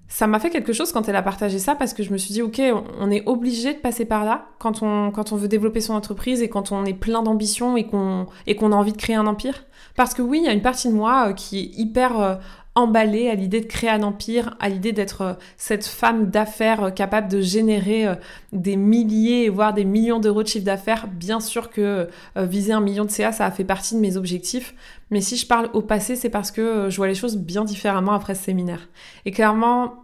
ça 0.09 0.27
m'a 0.27 0.39
fait 0.39 0.51
quelque 0.51 0.73
chose 0.73 0.93
quand 0.93 1.09
elle 1.09 1.17
a 1.17 1.23
partagé 1.23 1.59
ça 1.59 1.75
parce 1.75 1.93
que 1.93 2.03
je 2.03 2.11
me 2.11 2.17
suis 2.17 2.33
dit, 2.33 2.43
ok, 2.43 2.63
on 2.99 3.11
est 3.11 3.23
obligé 3.27 3.75
de 3.75 3.79
passer 3.79 4.07
par 4.07 4.25
là 4.25 4.47
quand 4.59 4.83
on, 4.83 5.11
quand 5.11 5.33
on 5.33 5.37
veut 5.37 5.49
développer 5.49 5.81
son 5.81 5.95
entreprise 5.95 6.41
et 6.41 6.49
quand 6.49 6.73
on 6.73 6.85
est 6.87 6.95
plein 6.95 7.23
d'ambition 7.23 7.77
et 7.77 7.87
qu'on 7.87 8.27
et 8.47 8.57
qu'on 8.57 8.73
a 8.73 8.77
envie 8.77 8.93
de 8.93 8.99
créer 8.99 9.17
un 9.17 9.27
empire. 9.27 9.65
Parce 9.95 10.15
que 10.15 10.23
oui, 10.23 10.39
il 10.39 10.45
y 10.45 10.49
a 10.49 10.53
une 10.53 10.63
partie 10.63 10.89
de 10.89 10.95
moi 10.95 11.29
euh, 11.29 11.33
qui 11.35 11.59
est 11.59 11.79
hyper 11.79 12.39
emballée 12.77 13.29
à 13.31 13.35
l'idée 13.35 13.61
de 13.61 13.67
créer 13.67 13.91
un 13.91 14.03
empire, 14.03 14.55
à 14.61 14.69
l'idée 14.69 14.93
d'être 14.93 15.23
euh, 15.23 15.33
cette 15.57 15.87
femme 15.87 16.31
d'affaires 16.31 16.85
euh, 16.85 16.91
capable 16.91 17.29
de 17.29 17.41
générer 17.41 18.07
euh, 18.07 18.15
des 18.53 18.77
milliers, 18.77 19.49
voire 19.49 19.75
des 19.75 19.85
millions 19.85 20.21
d'euros 20.21 20.43
de 20.43 20.49
chiffre 20.49 20.65
d'affaires. 20.65 21.09
Bien 21.09 21.41
sûr 21.41 21.71
que 21.71 22.09
viser 22.37 22.73
un 22.73 22.81
million 22.81 23.05
de 23.05 23.11
CA, 23.11 23.33
ça 23.33 23.47
a 23.47 23.51
fait 23.51 23.65
partie 23.65 23.95
de 23.95 24.01
mes 24.01 24.17
objectifs. 24.17 24.75
Mais 25.11 25.21
si 25.21 25.37
je 25.37 25.47
parle 25.47 25.71
au 25.73 25.83
passé, 25.83 26.17
c'est 26.17 26.29
parce 26.29 26.51
que 26.51 26.89
je 26.91 26.97
vois 26.97 27.09
les 27.09 27.15
choses 27.15 27.37
bien 27.37 27.65
différemment 27.65 28.13
après 28.13 28.35
ce 28.35 28.45
séminaire. 28.45 28.89
Et 29.25 29.31
clairement, 29.31 29.95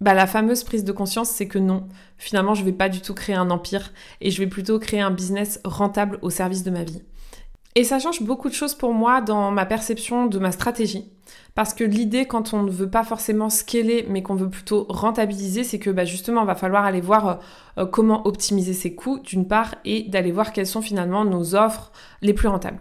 bah, 0.00 0.14
la 0.14 0.26
fameuse 0.26 0.64
prise 0.64 0.84
de 0.84 0.92
conscience, 0.92 1.30
c'est 1.30 1.48
que 1.48 1.58
non, 1.58 1.88
finalement, 2.18 2.54
je 2.54 2.64
vais 2.64 2.72
pas 2.72 2.88
du 2.88 3.00
tout 3.00 3.14
créer 3.14 3.36
un 3.36 3.50
empire 3.50 3.92
et 4.20 4.30
je 4.30 4.38
vais 4.38 4.48
plutôt 4.48 4.78
créer 4.78 5.00
un 5.00 5.10
business 5.10 5.60
rentable 5.64 6.18
au 6.22 6.30
service 6.30 6.64
de 6.64 6.70
ma 6.70 6.84
vie. 6.84 7.02
Et 7.76 7.84
ça 7.84 7.98
change 7.98 8.22
beaucoup 8.22 8.48
de 8.48 8.54
choses 8.54 8.74
pour 8.74 8.94
moi 8.94 9.20
dans 9.20 9.50
ma 9.50 9.66
perception 9.66 10.26
de 10.26 10.38
ma 10.38 10.50
stratégie. 10.50 11.12
Parce 11.54 11.74
que 11.74 11.84
l'idée, 11.84 12.24
quand 12.24 12.54
on 12.54 12.62
ne 12.62 12.70
veut 12.70 12.88
pas 12.88 13.04
forcément 13.04 13.50
scaler, 13.50 14.06
mais 14.08 14.22
qu'on 14.22 14.34
veut 14.34 14.48
plutôt 14.48 14.86
rentabiliser, 14.88 15.62
c'est 15.62 15.78
que 15.78 15.90
bah, 15.90 16.06
justement, 16.06 16.40
il 16.40 16.46
va 16.46 16.54
falloir 16.54 16.86
aller 16.86 17.02
voir 17.02 17.28
euh, 17.28 17.34
euh, 17.78 17.86
comment 17.86 18.26
optimiser 18.26 18.72
ses 18.72 18.94
coûts, 18.94 19.18
d'une 19.18 19.46
part, 19.46 19.74
et 19.84 20.04
d'aller 20.04 20.32
voir 20.32 20.54
quelles 20.54 20.66
sont 20.66 20.80
finalement 20.80 21.26
nos 21.26 21.54
offres 21.54 21.92
les 22.22 22.32
plus 22.32 22.48
rentables. 22.48 22.80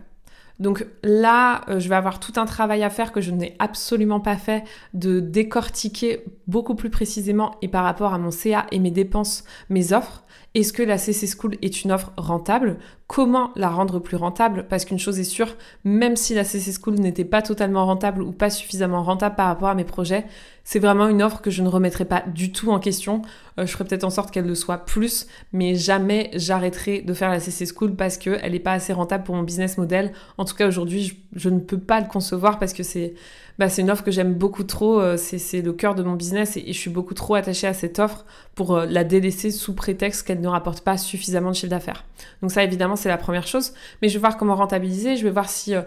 Donc 0.59 0.85
là, 1.03 1.61
euh, 1.67 1.79
je 1.79 1.89
vais 1.89 1.95
avoir 1.95 2.21
tout 2.21 2.33
un 2.37 2.45
travail 2.45 2.81
à 2.83 2.89
faire 2.89 3.11
que 3.11 3.19
je 3.19 3.31
n'ai 3.31 3.57
absolument 3.59 4.21
pas 4.21 4.37
fait 4.37 4.63
de 4.93 5.19
décortiquer 5.19 6.23
beaucoup 6.47 6.75
plus 6.75 6.89
précisément 6.89 7.55
et 7.61 7.67
par 7.67 7.83
rapport 7.83 8.13
à 8.13 8.17
mon 8.17 8.31
CA 8.31 8.65
et 8.71 8.79
mes 8.79 8.91
dépenses, 8.91 9.43
mes 9.69 9.91
offres. 9.91 10.23
Est-ce 10.55 10.71
que 10.71 10.83
la 10.83 10.97
CC 10.97 11.27
School 11.27 11.57
est 11.61 11.83
une 11.83 11.91
offre 11.91 12.13
rentable? 12.15 12.77
Comment 13.07 13.51
la 13.57 13.69
rendre 13.69 13.99
plus 13.99 14.15
rentable? 14.15 14.65
Parce 14.69 14.85
qu'une 14.85 14.97
chose 14.97 15.19
est 15.19 15.25
sûre, 15.25 15.57
même 15.83 16.15
si 16.15 16.33
la 16.33 16.45
CC 16.45 16.71
School 16.71 16.95
n'était 16.95 17.25
pas 17.25 17.41
totalement 17.41 17.85
rentable 17.85 18.21
ou 18.21 18.31
pas 18.31 18.49
suffisamment 18.49 19.03
rentable 19.03 19.35
par 19.35 19.47
rapport 19.47 19.67
à 19.67 19.75
mes 19.75 19.83
projets, 19.83 20.25
c'est 20.63 20.79
vraiment 20.79 21.07
une 21.07 21.21
offre 21.21 21.41
que 21.41 21.51
je 21.51 21.61
ne 21.61 21.67
remettrai 21.67 22.05
pas 22.05 22.23
du 22.25 22.51
tout 22.51 22.71
en 22.71 22.79
question. 22.79 23.21
Euh, 23.59 23.67
je 23.67 23.71
ferai 23.71 23.85
peut-être 23.85 24.03
en 24.03 24.09
sorte 24.09 24.31
qu'elle 24.31 24.47
le 24.47 24.55
soit 24.55 24.79
plus, 24.79 25.27
mais 25.53 25.75
jamais 25.75 26.31
j'arrêterai 26.33 27.01
de 27.01 27.13
faire 27.13 27.29
la 27.29 27.39
CC 27.39 27.65
School 27.67 27.95
parce 27.95 28.17
qu'elle 28.17 28.51
n'est 28.51 28.59
pas 28.59 28.73
assez 28.73 28.91
rentable 28.91 29.23
pour 29.23 29.35
mon 29.35 29.43
business 29.43 29.77
model. 29.77 30.11
En 30.39 30.45
tout 30.45 30.55
cas, 30.55 30.67
aujourd'hui, 30.67 31.19
je, 31.35 31.49
ne 31.49 31.59
peux 31.59 31.77
pas 31.77 32.01
le 32.01 32.07
concevoir 32.07 32.57
parce 32.57 32.73
que 32.73 32.81
c'est 32.81 33.13
bah, 33.59 33.67
une 33.77 33.91
offre 33.91 34.03
que 34.03 34.11
j'aime 34.11 34.33
beaucoup 34.33 34.63
trop, 34.63 34.99
euh, 34.99 35.17
c'est 35.17 35.61
le 35.61 35.71
cœur 35.71 35.93
de 35.93 36.01
mon 36.01 36.13
business 36.13 36.57
et, 36.57 36.65
je 36.65 36.77
suis 36.77 36.89
beaucoup 36.89 37.13
trop 37.13 37.35
attachée 37.35 37.67
à 37.67 37.73
cette 37.73 37.99
offre 37.99 38.25
pour 38.55 38.75
euh, 38.75 38.85
la 38.87 39.03
délaisser 39.03 39.51
sous 39.51 39.75
prétexte 39.75 40.25
qu'elle 40.25 40.41
ne 40.45 40.51
rapporte 40.51 40.81
pas 40.81 40.97
suffisamment 40.97 41.49
de 41.49 41.55
chiffre 41.55 41.69
d'affaires. 41.69 42.03
Donc 42.41 42.51
ça 42.51 42.63
évidemment 42.63 42.95
c'est 42.95 43.09
la 43.09 43.17
première 43.17 43.47
chose, 43.47 43.73
mais 44.01 44.09
je 44.09 44.13
vais 44.15 44.19
voir 44.19 44.37
comment 44.37 44.55
rentabiliser, 44.55 45.15
je 45.15 45.23
vais 45.23 45.31
voir 45.31 45.49
si 45.49 45.75
euh, 45.75 45.81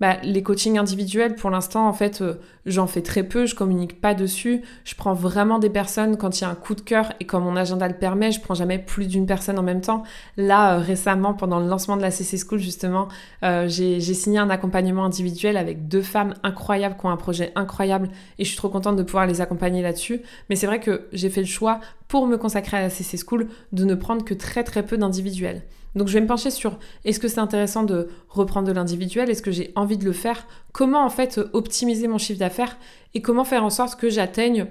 bah, 0.00 0.16
les 0.22 0.42
coachings 0.42 0.78
individuels, 0.78 1.34
pour 1.34 1.50
l'instant, 1.50 1.86
en 1.86 1.92
fait, 1.92 2.22
euh, 2.22 2.40
j'en 2.64 2.86
fais 2.86 3.02
très 3.02 3.22
peu, 3.22 3.44
je 3.44 3.54
communique 3.54 4.00
pas 4.00 4.14
dessus. 4.14 4.62
Je 4.84 4.94
prends 4.94 5.12
vraiment 5.12 5.58
des 5.58 5.68
personnes 5.68 6.16
quand 6.16 6.40
il 6.40 6.44
y 6.44 6.46
a 6.46 6.48
un 6.48 6.54
coup 6.54 6.74
de 6.74 6.80
cœur 6.80 7.12
et 7.20 7.26
quand 7.26 7.38
mon 7.38 7.54
agenda 7.54 7.86
le 7.86 7.92
permet, 7.92 8.32
je 8.32 8.40
prends 8.40 8.54
jamais 8.54 8.78
plus 8.78 9.08
d'une 9.08 9.26
personne 9.26 9.58
en 9.58 9.62
même 9.62 9.82
temps. 9.82 10.02
Là, 10.38 10.76
euh, 10.76 10.78
récemment, 10.78 11.34
pendant 11.34 11.60
le 11.60 11.68
lancement 11.68 11.98
de 11.98 12.02
la 12.02 12.10
CC 12.10 12.38
School, 12.38 12.60
justement, 12.60 13.08
j'ai 13.42 14.00
signé 14.00 14.38
un 14.38 14.48
accompagnement 14.48 15.04
individuel 15.04 15.58
avec 15.58 15.86
deux 15.86 16.02
femmes 16.02 16.34
incroyables 16.42 16.96
qui 16.98 17.04
ont 17.04 17.10
un 17.10 17.18
projet 17.18 17.52
incroyable 17.54 18.08
et 18.38 18.44
je 18.44 18.48
suis 18.48 18.56
trop 18.56 18.70
contente 18.70 18.96
de 18.96 19.02
pouvoir 19.02 19.26
les 19.26 19.42
accompagner 19.42 19.82
là-dessus. 19.82 20.22
Mais 20.48 20.56
c'est 20.56 20.66
vrai 20.66 20.80
que 20.80 21.08
j'ai 21.12 21.28
fait 21.28 21.40
le 21.40 21.46
choix 21.46 21.80
pour 22.10 22.26
me 22.26 22.36
consacrer 22.36 22.76
à 22.76 22.82
la 22.82 22.90
CC 22.90 23.16
School 23.16 23.48
de 23.72 23.84
ne 23.84 23.94
prendre 23.94 24.24
que 24.24 24.34
très 24.34 24.64
très 24.64 24.84
peu 24.84 24.98
d'individuels. 24.98 25.62
Donc 25.94 26.08
je 26.08 26.14
vais 26.14 26.20
me 26.20 26.26
pencher 26.26 26.50
sur 26.50 26.78
est-ce 27.04 27.20
que 27.20 27.28
c'est 27.28 27.38
intéressant 27.38 27.84
de 27.84 28.08
reprendre 28.28 28.66
de 28.66 28.72
l'individuel, 28.72 29.30
est-ce 29.30 29.42
que 29.42 29.52
j'ai 29.52 29.72
envie 29.76 29.96
de 29.96 30.04
le 30.04 30.12
faire, 30.12 30.46
comment 30.72 31.04
en 31.04 31.08
fait 31.08 31.40
optimiser 31.52 32.08
mon 32.08 32.18
chiffre 32.18 32.38
d'affaires? 32.38 32.76
Et 33.14 33.22
comment 33.22 33.44
faire 33.44 33.64
en 33.64 33.70
sorte 33.70 33.98
que 33.98 34.10
j'atteigne 34.10 34.66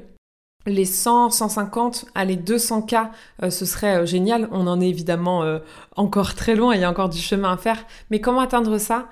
les 0.65 0.83
100, 0.83 1.29
150, 1.29 2.05
allez 2.13 2.35
200 2.35 2.81
cas, 2.81 3.11
euh, 3.41 3.49
ce 3.49 3.65
serait 3.65 4.01
euh, 4.01 4.05
génial. 4.05 4.49
On 4.51 4.67
en 4.67 4.81
est 4.81 4.89
évidemment 4.89 5.43
euh, 5.43 5.59
encore 5.95 6.35
très 6.35 6.55
loin, 6.55 6.75
il 6.75 6.81
y 6.81 6.83
a 6.83 6.89
encore 6.89 7.09
du 7.09 7.19
chemin 7.19 7.53
à 7.53 7.57
faire. 7.57 7.85
Mais 8.11 8.19
comment 8.19 8.41
atteindre 8.41 8.77
ça 8.77 9.07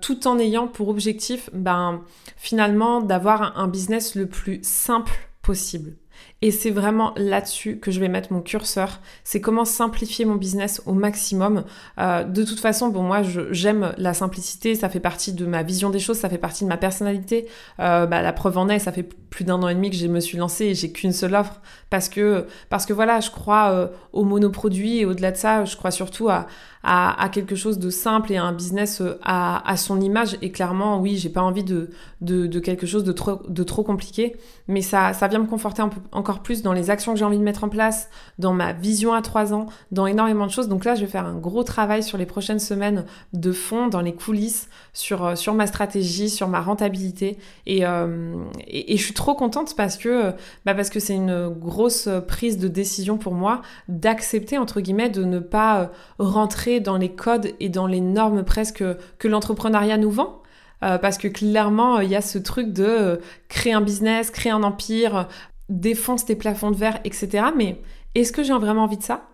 tout 0.00 0.28
en 0.28 0.38
ayant 0.38 0.68
pour 0.68 0.88
objectif, 0.90 1.50
ben, 1.52 2.02
finalement, 2.36 3.00
d'avoir 3.00 3.58
un 3.58 3.66
business 3.66 4.14
le 4.14 4.26
plus 4.26 4.60
simple 4.62 5.10
possible? 5.42 5.96
Et 6.42 6.50
c'est 6.50 6.70
vraiment 6.70 7.14
là-dessus 7.16 7.78
que 7.78 7.90
je 7.90 7.98
vais 7.98 8.08
mettre 8.08 8.30
mon 8.30 8.42
curseur. 8.42 9.00
C'est 9.24 9.40
comment 9.40 9.64
simplifier 9.64 10.26
mon 10.26 10.34
business 10.34 10.82
au 10.84 10.92
maximum. 10.92 11.64
Euh, 11.98 12.24
de 12.24 12.44
toute 12.44 12.60
façon, 12.60 12.88
bon, 12.88 13.02
moi, 13.02 13.22
j'aime 13.52 13.94
la 13.96 14.12
simplicité. 14.12 14.74
Ça 14.74 14.90
fait 14.90 15.00
partie 15.00 15.32
de 15.32 15.46
ma 15.46 15.62
vision 15.62 15.88
des 15.88 15.98
choses. 15.98 16.18
Ça 16.18 16.28
fait 16.28 16.36
partie 16.36 16.64
de 16.64 16.68
ma 16.68 16.76
personnalité. 16.76 17.46
Euh, 17.80 18.04
bah, 18.06 18.20
la 18.20 18.34
preuve 18.34 18.58
en 18.58 18.68
est, 18.68 18.78
ça 18.78 18.92
fait 18.92 19.08
plus 19.30 19.44
d'un 19.44 19.62
an 19.62 19.68
et 19.68 19.74
demi 19.74 19.88
que 19.88 19.96
je 19.96 20.06
me 20.08 20.20
suis 20.20 20.36
lancée 20.36 20.66
et 20.66 20.74
j'ai 20.74 20.92
qu'une 20.92 21.12
seule 21.12 21.34
offre 21.34 21.60
parce 21.90 22.08
que, 22.08 22.46
parce 22.68 22.84
que 22.84 22.92
voilà, 22.92 23.20
je 23.20 23.30
crois 23.30 23.70
euh, 23.70 23.88
au 24.12 24.24
monoproduit 24.24 24.98
et 24.98 25.04
au-delà 25.06 25.32
de 25.32 25.36
ça, 25.36 25.64
je 25.64 25.76
crois 25.76 25.90
surtout 25.90 26.28
à, 26.28 26.46
à, 26.82 27.28
quelque 27.30 27.56
chose 27.56 27.78
de 27.78 27.90
simple 27.90 28.32
et 28.32 28.36
à 28.36 28.44
un 28.44 28.52
business 28.52 29.02
à, 29.22 29.68
à 29.68 29.76
son 29.76 30.00
image. 30.00 30.38
Et 30.42 30.52
clairement, 30.52 31.00
oui, 31.00 31.16
j'ai 31.16 31.28
pas 31.28 31.42
envie 31.42 31.64
de, 31.64 31.90
de, 32.20 32.46
de, 32.46 32.60
quelque 32.60 32.86
chose 32.86 33.04
de 33.04 33.12
trop, 33.12 33.42
de 33.48 33.62
trop 33.64 33.82
compliqué, 33.82 34.36
mais 34.68 34.82
ça, 34.82 35.12
ça 35.12 35.26
vient 35.28 35.40
me 35.40 35.46
conforter 35.46 35.82
un 35.82 35.88
peu, 35.88 36.00
encore 36.12 36.25
plus 36.34 36.62
dans 36.62 36.72
les 36.72 36.90
actions 36.90 37.12
que 37.12 37.18
j'ai 37.18 37.24
envie 37.24 37.38
de 37.38 37.42
mettre 37.42 37.64
en 37.64 37.68
place, 37.68 38.10
dans 38.38 38.52
ma 38.52 38.72
vision 38.72 39.14
à 39.14 39.22
trois 39.22 39.54
ans, 39.54 39.66
dans 39.92 40.06
énormément 40.06 40.46
de 40.46 40.50
choses. 40.50 40.68
Donc 40.68 40.84
là, 40.84 40.94
je 40.94 41.02
vais 41.02 41.06
faire 41.06 41.24
un 41.24 41.36
gros 41.36 41.62
travail 41.62 42.02
sur 42.02 42.18
les 42.18 42.26
prochaines 42.26 42.58
semaines 42.58 43.04
de 43.32 43.52
fond, 43.52 43.88
dans 43.88 44.00
les 44.00 44.14
coulisses, 44.14 44.68
sur, 44.92 45.24
euh, 45.24 45.34
sur 45.34 45.54
ma 45.54 45.66
stratégie, 45.66 46.28
sur 46.28 46.48
ma 46.48 46.60
rentabilité. 46.60 47.38
Et, 47.66 47.86
euh, 47.86 48.34
et, 48.66 48.94
et, 48.94 48.96
je 48.96 49.02
suis 49.02 49.14
trop 49.14 49.34
contente 49.34 49.74
parce 49.76 49.96
que 49.96 50.32
bah 50.64 50.74
parce 50.74 50.90
que 50.90 51.00
c'est 51.00 51.14
une 51.14 51.48
grosse 51.48 52.08
prise 52.26 52.58
de 52.58 52.68
décision 52.68 53.18
pour 53.18 53.34
moi 53.34 53.62
d'accepter, 53.88 54.58
entre 54.58 54.80
guillemets, 54.80 55.10
de 55.10 55.24
ne 55.24 55.38
pas 55.38 55.90
rentrer 56.18 56.80
dans 56.80 56.96
les 56.96 57.10
codes 57.10 57.52
et 57.60 57.68
dans 57.68 57.86
les 57.86 58.00
normes 58.00 58.44
presque 58.44 58.84
que 59.18 59.28
l'entrepreneuriat 59.28 59.98
nous 59.98 60.10
vend. 60.10 60.42
Euh, 60.82 60.98
parce 60.98 61.16
que 61.16 61.28
clairement, 61.28 62.00
il 62.00 62.10
y 62.10 62.16
a 62.16 62.20
ce 62.20 62.38
truc 62.38 62.72
de 62.72 62.84
euh, 62.84 63.16
créer 63.48 63.72
un 63.72 63.80
business, 63.80 64.30
créer 64.30 64.52
un 64.52 64.62
empire, 64.62 65.26
défonce 65.68 66.24
tes 66.24 66.36
plafonds 66.36 66.70
de 66.70 66.76
verre, 66.76 67.00
etc. 67.04 67.46
Mais 67.56 67.80
est-ce 68.14 68.32
que 68.32 68.42
j'ai 68.42 68.52
vraiment 68.52 68.84
envie 68.84 68.96
de 68.96 69.02
ça? 69.02 69.28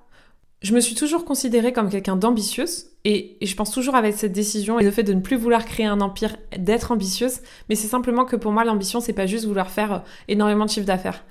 Je 0.62 0.74
me 0.74 0.80
suis 0.80 0.94
toujours 0.94 1.24
considérée 1.24 1.72
comme 1.72 1.90
quelqu'un 1.90 2.14
d'ambitieuse 2.14 2.86
et, 3.04 3.36
je 3.42 3.54
pense 3.56 3.72
toujours 3.72 3.96
avec 3.96 4.14
cette 4.14 4.32
décision 4.32 4.78
et 4.78 4.84
le 4.84 4.92
fait 4.92 5.02
de 5.02 5.12
ne 5.12 5.20
plus 5.20 5.36
vouloir 5.36 5.64
créer 5.64 5.86
un 5.86 6.00
empire, 6.00 6.36
d'être 6.56 6.92
ambitieuse. 6.92 7.40
Mais 7.68 7.74
c'est 7.74 7.88
simplement 7.88 8.24
que 8.24 8.36
pour 8.36 8.52
moi, 8.52 8.64
l'ambition, 8.64 9.00
c'est 9.00 9.12
pas 9.12 9.26
juste 9.26 9.46
vouloir 9.46 9.70
faire 9.70 9.92
euh, 9.92 9.98
énormément 10.28 10.64
de 10.64 10.70
chiffre 10.70 10.86
d'affaires. 10.86 11.24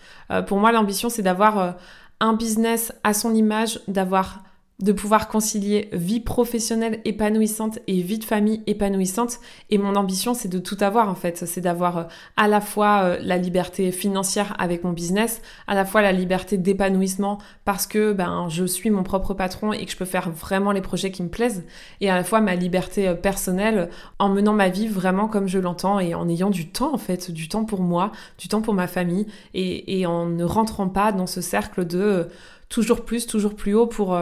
pour 0.48 0.58
moi, 0.58 0.72
l'ambition, 0.72 1.10
c'est 1.10 1.22
d'avoir 1.22 1.78
un 2.20 2.34
business 2.34 2.94
à 3.04 3.14
son 3.14 3.34
image, 3.34 3.80
d'avoir 3.88 4.44
de 4.82 4.92
pouvoir 4.92 5.28
concilier 5.28 5.90
vie 5.94 6.20
professionnelle 6.20 7.00
épanouissante 7.06 7.80
et 7.88 8.02
vie 8.02 8.18
de 8.18 8.24
famille 8.24 8.64
épanouissante. 8.66 9.40
Et 9.70 9.78
mon 9.78 9.96
ambition, 9.96 10.34
c'est 10.34 10.48
de 10.48 10.60
tout 10.60 10.78
avoir 10.82 11.10
en 11.10 11.16
fait. 11.16 11.46
C'est 11.46 11.62
d'avoir 11.62 11.98
euh, 11.98 12.04
à 12.36 12.48
la 12.48 12.62
fois 12.62 13.04
euh, 13.04 13.18
la 13.22 13.38
liberté 13.38 13.92
financière 13.92 14.56
avec 14.60 14.84
mon 14.84 14.92
business, 14.92 15.42
à 15.68 15.76
la 15.76 15.86
fois 15.86 16.02
la 16.02 16.12
liberté 16.12 16.58
d'épanouissement 16.58 17.38
parce 17.64 17.86
que 17.86 18.12
ben, 18.14 18.48
je 18.50 18.66
suis 18.66 18.90
mon 18.90 19.04
propre 19.04 19.34
patron 19.34 19.72
et 19.72 19.86
que 19.86 19.92
je 19.92 19.98
peux 19.98 20.06
faire 20.06 20.32
vraiment 20.32 20.72
les 20.72 20.82
projets 20.82 21.12
qui 21.12 21.24
me 21.24 21.30
plaisent, 21.30 21.64
et 22.00 22.10
à 22.10 22.16
la 22.16 22.24
fois 22.24 22.42
ma 22.42 22.56
liberté 22.56 23.08
euh, 23.08 23.14
personnelle 23.14 23.90
en 24.20 24.30
menant 24.30 24.54
ma 24.54 24.70
vie 24.70 24.88
vraiment 24.88 25.28
comme 25.28 25.48
je 25.48 25.60
l'entends 25.60 26.00
et 26.00 26.16
en 26.16 26.28
ayant 26.28 26.50
du 26.50 26.70
temps 26.70 26.94
en 26.94 26.98
fait, 26.98 27.30
du 27.30 27.48
temps 27.48 27.66
pour 27.66 27.82
moi, 27.82 28.12
du 28.40 28.48
temps 28.48 28.62
pour 28.62 28.74
ma 28.74 28.88
famille 28.88 29.28
et, 29.54 30.00
et 30.00 30.06
en 30.06 30.26
ne 30.26 30.44
rentrant 30.44 30.90
pas 30.90 31.12
dans 31.12 31.28
ce 31.28 31.42
cercle 31.42 31.86
de 31.86 32.28
toujours 32.70 33.06
plus, 33.06 33.28
toujours 33.28 33.56
plus 33.56 33.76
haut 33.76 33.88
pour 33.88 34.18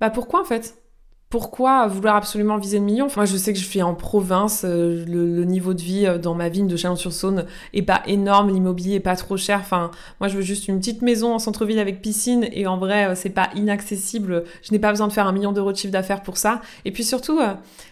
bah 0.00 0.10
pourquoi 0.10 0.40
en 0.40 0.44
fait? 0.44 0.82
Pourquoi 1.28 1.88
vouloir 1.88 2.14
absolument 2.14 2.56
viser 2.56 2.78
le 2.78 2.84
million? 2.84 3.08
Moi, 3.16 3.24
je 3.24 3.36
sais 3.36 3.52
que 3.52 3.58
je 3.58 3.64
suis 3.64 3.82
en 3.82 3.96
province, 3.96 4.62
euh, 4.64 5.04
le, 5.08 5.44
niveau 5.44 5.74
de 5.74 5.82
vie 5.82 6.06
euh, 6.06 6.18
dans 6.18 6.34
ma 6.34 6.48
ville 6.48 6.68
de 6.68 6.76
Chalon-sur-Saône 6.76 7.46
est 7.72 7.82
pas 7.82 8.02
énorme, 8.06 8.50
l'immobilier 8.50 8.94
est 8.94 9.00
pas 9.00 9.16
trop 9.16 9.36
cher. 9.36 9.58
Enfin, 9.58 9.90
moi, 10.20 10.28
je 10.28 10.36
veux 10.36 10.42
juste 10.42 10.68
une 10.68 10.78
petite 10.78 11.02
maison 11.02 11.34
en 11.34 11.40
centre-ville 11.40 11.80
avec 11.80 12.00
piscine 12.00 12.46
et 12.52 12.68
en 12.68 12.78
vrai, 12.78 13.08
euh, 13.08 13.14
c'est 13.16 13.30
pas 13.30 13.50
inaccessible. 13.56 14.44
Je 14.62 14.70
n'ai 14.70 14.78
pas 14.78 14.90
besoin 14.90 15.08
de 15.08 15.12
faire 15.12 15.26
un 15.26 15.32
million 15.32 15.50
d'euros 15.50 15.72
de 15.72 15.76
chiffre 15.76 15.92
d'affaires 15.92 16.22
pour 16.22 16.36
ça. 16.36 16.60
Et 16.84 16.92
puis 16.92 17.02
surtout, 17.02 17.40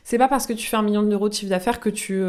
c'est 0.05 0.19
pas 0.19 0.29
parce 0.29 0.47
que 0.47 0.53
tu 0.53 0.69
fais 0.69 0.77
un 0.77 0.83
million 0.83 1.03
d'euros 1.03 1.29
de 1.29 1.35
chiffre 1.35 1.51
d'affaires 1.51 1.81
que 1.81 1.91
tu 1.91 2.23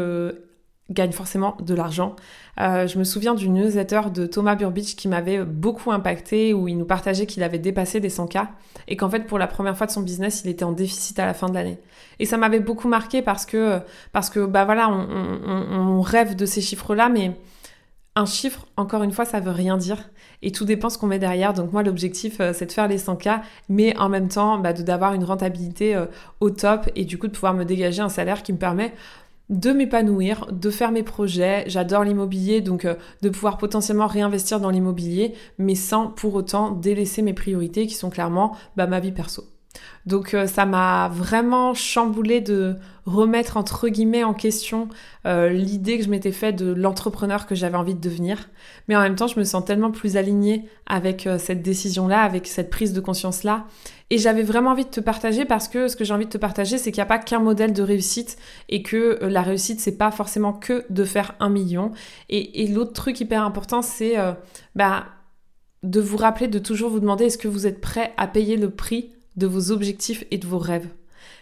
gagne 0.90 1.12
forcément 1.12 1.56
de 1.60 1.74
l'argent. 1.74 2.14
Euh, 2.60 2.86
je 2.86 2.98
me 2.98 3.04
souviens 3.04 3.34
d'une 3.34 3.54
newsletter 3.54 4.02
de 4.14 4.26
Thomas 4.26 4.54
Burbidge 4.54 4.94
qui 4.94 5.08
m'avait 5.08 5.44
beaucoup 5.44 5.90
impacté 5.90 6.54
où 6.54 6.68
il 6.68 6.78
nous 6.78 6.84
partageait 6.84 7.26
qu'il 7.26 7.42
avait 7.42 7.58
dépassé 7.58 7.98
des 8.00 8.08
100K 8.08 8.46
et 8.88 8.96
qu'en 8.96 9.10
fait 9.10 9.26
pour 9.26 9.38
la 9.38 9.46
première 9.46 9.76
fois 9.76 9.86
de 9.86 9.92
son 9.92 10.02
business 10.02 10.42
il 10.44 10.50
était 10.50 10.64
en 10.64 10.72
déficit 10.72 11.18
à 11.18 11.26
la 11.26 11.34
fin 11.34 11.48
de 11.48 11.54
l'année. 11.54 11.78
Et 12.18 12.24
ça 12.24 12.36
m'avait 12.36 12.60
beaucoup 12.60 12.88
marqué 12.88 13.20
parce 13.20 13.46
que, 13.46 13.80
parce 14.12 14.30
que 14.30 14.46
bah 14.46 14.64
voilà, 14.64 14.88
on 14.88 16.00
rêve 16.00 16.36
de 16.36 16.46
ces 16.46 16.60
chiffres-là 16.60 17.08
mais 17.08 17.36
un 18.16 18.24
chiffre, 18.24 18.66
encore 18.78 19.02
une 19.02 19.12
fois, 19.12 19.26
ça 19.26 19.40
veut 19.40 19.50
rien 19.50 19.76
dire. 19.76 20.08
Et 20.42 20.50
tout 20.50 20.64
dépend 20.64 20.88
ce 20.88 20.96
qu'on 20.96 21.06
met 21.06 21.18
derrière. 21.18 21.52
Donc 21.52 21.72
moi, 21.72 21.82
l'objectif, 21.82 22.40
euh, 22.40 22.52
c'est 22.54 22.66
de 22.66 22.72
faire 22.72 22.88
les 22.88 22.98
100K, 22.98 23.42
mais 23.68 23.96
en 23.98 24.08
même 24.08 24.28
temps, 24.28 24.58
bah, 24.58 24.72
d'avoir 24.72 25.12
une 25.12 25.22
rentabilité 25.22 25.94
euh, 25.94 26.06
au 26.40 26.48
top 26.48 26.88
et 26.96 27.04
du 27.04 27.18
coup 27.18 27.28
de 27.28 27.32
pouvoir 27.32 27.52
me 27.52 27.64
dégager 27.64 28.00
un 28.00 28.08
salaire 28.08 28.42
qui 28.42 28.54
me 28.54 28.58
permet 28.58 28.94
de 29.48 29.70
m'épanouir, 29.70 30.46
de 30.52 30.70
faire 30.70 30.92
mes 30.92 31.02
projets. 31.02 31.64
J'adore 31.66 32.04
l'immobilier, 32.04 32.60
donc 32.60 32.84
euh, 32.84 32.94
de 33.22 33.28
pouvoir 33.28 33.58
potentiellement 33.58 34.06
réinvestir 34.06 34.60
dans 34.60 34.70
l'immobilier, 34.70 35.34
mais 35.58 35.74
sans 35.74 36.08
pour 36.08 36.34
autant 36.34 36.70
délaisser 36.70 37.22
mes 37.22 37.34
priorités 37.34 37.86
qui 37.86 37.94
sont 37.94 38.10
clairement 38.10 38.56
bah, 38.76 38.86
ma 38.86 39.00
vie 39.00 39.12
perso. 39.12 39.44
Donc 40.06 40.34
euh, 40.34 40.46
ça 40.46 40.66
m'a 40.66 41.08
vraiment 41.08 41.74
chamboulé 41.74 42.40
de 42.40 42.76
remettre 43.06 43.56
entre 43.56 43.88
guillemets 43.88 44.22
en 44.22 44.34
question 44.34 44.88
euh, 45.26 45.48
l'idée 45.48 45.98
que 45.98 46.04
je 46.04 46.08
m'étais 46.08 46.32
faite 46.32 46.56
de 46.56 46.72
l'entrepreneur 46.72 47.46
que 47.46 47.56
j'avais 47.56 47.76
envie 47.76 47.94
de 47.94 48.00
devenir. 48.00 48.48
Mais 48.86 48.96
en 48.96 49.00
même 49.00 49.16
temps, 49.16 49.26
je 49.26 49.38
me 49.38 49.44
sens 49.44 49.64
tellement 49.64 49.90
plus 49.90 50.16
alignée 50.16 50.68
avec 50.86 51.26
euh, 51.26 51.38
cette 51.38 51.60
décision-là, 51.62 52.22
avec 52.22 52.46
cette 52.46 52.70
prise 52.70 52.92
de 52.92 53.00
conscience-là. 53.00 53.66
Et 54.10 54.18
j'avais 54.18 54.44
vraiment 54.44 54.70
envie 54.70 54.84
de 54.84 54.90
te 54.90 55.00
partager 55.00 55.44
parce 55.44 55.66
que 55.66 55.88
ce 55.88 55.96
que 55.96 56.04
j'ai 56.04 56.14
envie 56.14 56.26
de 56.26 56.30
te 56.30 56.38
partager, 56.38 56.78
c'est 56.78 56.92
qu'il 56.92 57.00
n'y 57.00 57.06
a 57.06 57.06
pas 57.06 57.18
qu'un 57.18 57.40
modèle 57.40 57.72
de 57.72 57.82
réussite 57.82 58.36
et 58.68 58.84
que 58.84 59.18
la 59.22 59.42
réussite, 59.42 59.80
c'est 59.80 59.98
pas 59.98 60.12
forcément 60.12 60.52
que 60.52 60.84
de 60.90 61.04
faire 61.04 61.34
un 61.40 61.48
million. 61.48 61.90
Et, 62.28 62.68
l'autre 62.68 62.92
truc 62.92 63.20
hyper 63.20 63.42
important, 63.42 63.82
c'est 63.82 64.14
bah, 64.76 65.06
de 65.82 66.00
vous 66.00 66.16
rappeler 66.16 66.46
de 66.46 66.60
toujours 66.60 66.90
vous 66.90 67.00
demander 67.00 67.24
est-ce 67.24 67.38
que 67.38 67.48
vous 67.48 67.66
êtes 67.66 67.80
prêt 67.80 68.12
à 68.16 68.28
payer 68.28 68.56
le 68.56 68.70
prix 68.70 69.10
de 69.36 69.46
vos 69.46 69.70
objectifs 69.70 70.24
et 70.30 70.38
de 70.38 70.46
vos 70.46 70.58
rêves. 70.58 70.88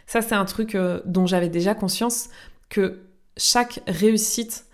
Ça, 0.07 0.23
c'est 0.23 0.35
un 0.35 0.45
truc 0.45 0.75
euh, 0.75 1.01
dont 1.05 1.27
j'avais 1.27 1.49
déjà 1.49 1.75
conscience 1.75 2.29
que 2.69 3.01
chaque 3.37 3.81
réussite 3.87 4.67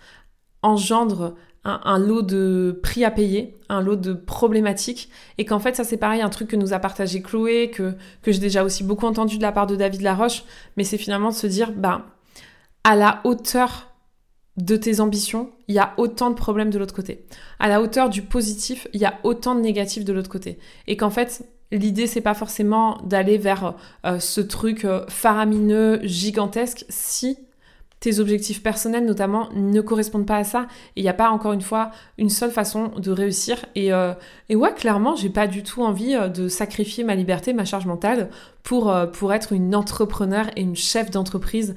engendre 0.61 1.35
un, 1.63 1.99
lot 1.99 2.23
de 2.23 2.79
prix 2.81 3.05
à 3.05 3.11
payer, 3.11 3.55
un 3.69 3.81
lot 3.81 3.95
de 3.95 4.13
problématiques, 4.13 5.09
et 5.37 5.45
qu'en 5.45 5.59
fait, 5.59 5.75
ça 5.75 5.83
c'est 5.83 5.97
pareil, 5.97 6.21
un 6.21 6.29
truc 6.29 6.49
que 6.49 6.55
nous 6.55 6.73
a 6.73 6.79
partagé 6.79 7.21
Chloé, 7.21 7.69
que, 7.69 7.93
que 8.23 8.31
j'ai 8.31 8.39
déjà 8.39 8.63
aussi 8.63 8.83
beaucoup 8.83 9.05
entendu 9.05 9.37
de 9.37 9.43
la 9.43 9.51
part 9.51 9.67
de 9.67 9.75
David 9.75 10.01
Laroche, 10.01 10.43
mais 10.75 10.83
c'est 10.83 10.97
finalement 10.97 11.29
de 11.29 11.35
se 11.35 11.47
dire, 11.47 11.71
bah, 11.71 12.07
à 12.83 12.95
la 12.95 13.21
hauteur 13.25 13.91
de 14.57 14.75
tes 14.75 14.99
ambitions, 14.99 15.51
il 15.67 15.75
y 15.75 15.79
a 15.79 15.93
autant 15.97 16.29
de 16.29 16.35
problèmes 16.35 16.71
de 16.71 16.79
l'autre 16.79 16.95
côté. 16.95 17.25
À 17.59 17.67
la 17.67 17.81
hauteur 17.81 18.09
du 18.09 18.21
positif, 18.23 18.87
il 18.93 18.99
y 18.99 19.05
a 19.05 19.19
autant 19.23 19.55
de 19.55 19.61
négatifs 19.61 20.03
de 20.03 20.13
l'autre 20.13 20.29
côté. 20.29 20.59
Et 20.87 20.97
qu'en 20.97 21.09
fait, 21.09 21.45
L'idée, 21.71 22.05
c'est 22.05 22.21
pas 22.21 22.33
forcément 22.33 22.97
d'aller 23.05 23.37
vers 23.37 23.75
euh, 24.05 24.19
ce 24.19 24.41
truc 24.41 24.83
euh, 24.83 25.05
faramineux, 25.07 26.01
gigantesque, 26.03 26.85
si 26.89 27.37
tes 28.01 28.19
objectifs 28.19 28.63
personnels 28.63 29.05
notamment 29.05 29.49
ne 29.53 29.79
correspondent 29.79 30.25
pas 30.25 30.37
à 30.37 30.43
ça. 30.43 30.65
Et 30.95 31.01
il 31.01 31.03
n'y 31.03 31.09
a 31.09 31.13
pas 31.13 31.29
encore 31.29 31.53
une 31.53 31.61
fois 31.61 31.91
une 32.17 32.31
seule 32.31 32.51
façon 32.51 32.91
de 32.97 33.11
réussir. 33.11 33.63
Et, 33.75 33.93
euh, 33.93 34.13
ouais, 34.49 34.73
clairement, 34.73 35.15
j'ai 35.15 35.29
pas 35.29 35.47
du 35.47 35.63
tout 35.63 35.83
envie 35.83 36.17
de 36.33 36.47
sacrifier 36.47 37.03
ma 37.03 37.13
liberté, 37.15 37.53
ma 37.53 37.63
charge 37.63 37.85
mentale 37.85 38.29
pour, 38.63 38.93
pour 39.13 39.33
être 39.33 39.53
une 39.53 39.75
entrepreneur 39.75 40.47
et 40.55 40.61
une 40.61 40.75
chef 40.75 41.11
d'entreprise 41.11 41.75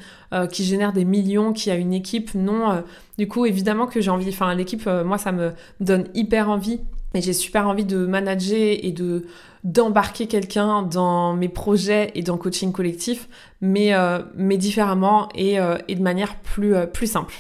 qui 0.51 0.65
génère 0.65 0.95
des 0.95 1.05
millions, 1.05 1.53
qui 1.53 1.71
a 1.71 1.75
une 1.75 1.93
équipe. 1.93 2.35
Non, 2.35 2.83
du 3.19 3.29
coup, 3.29 3.45
évidemment 3.45 3.87
que 3.87 4.01
j'ai 4.01 4.11
envie, 4.11 4.31
enfin 4.31 4.55
l'équipe, 4.55 4.87
moi, 4.87 5.19
ça 5.19 5.31
me 5.31 5.53
donne 5.79 6.09
hyper 6.15 6.49
envie. 6.49 6.81
Et 7.15 7.23
j'ai 7.23 7.33
super 7.33 7.69
envie 7.69 7.85
de 7.85 8.07
manager 8.07 8.77
et 8.83 8.93
de 8.93 9.25
d'embarquer 9.65 10.27
quelqu'un 10.27 10.83
dans 10.83 11.35
mes 11.35 11.49
projets 11.49 12.13
et 12.15 12.23
dans 12.23 12.37
coaching 12.37 12.71
collectif, 12.71 13.29
mais, 13.63 13.95
euh, 13.95 14.19
mais 14.35 14.59
différemment 14.59 15.31
et, 15.35 15.59
euh, 15.59 15.79
et, 15.89 15.95
de 15.95 16.03
manière 16.03 16.37
plus, 16.41 16.75
euh, 16.75 16.87
plus 16.87 17.07
simple. 17.07 17.35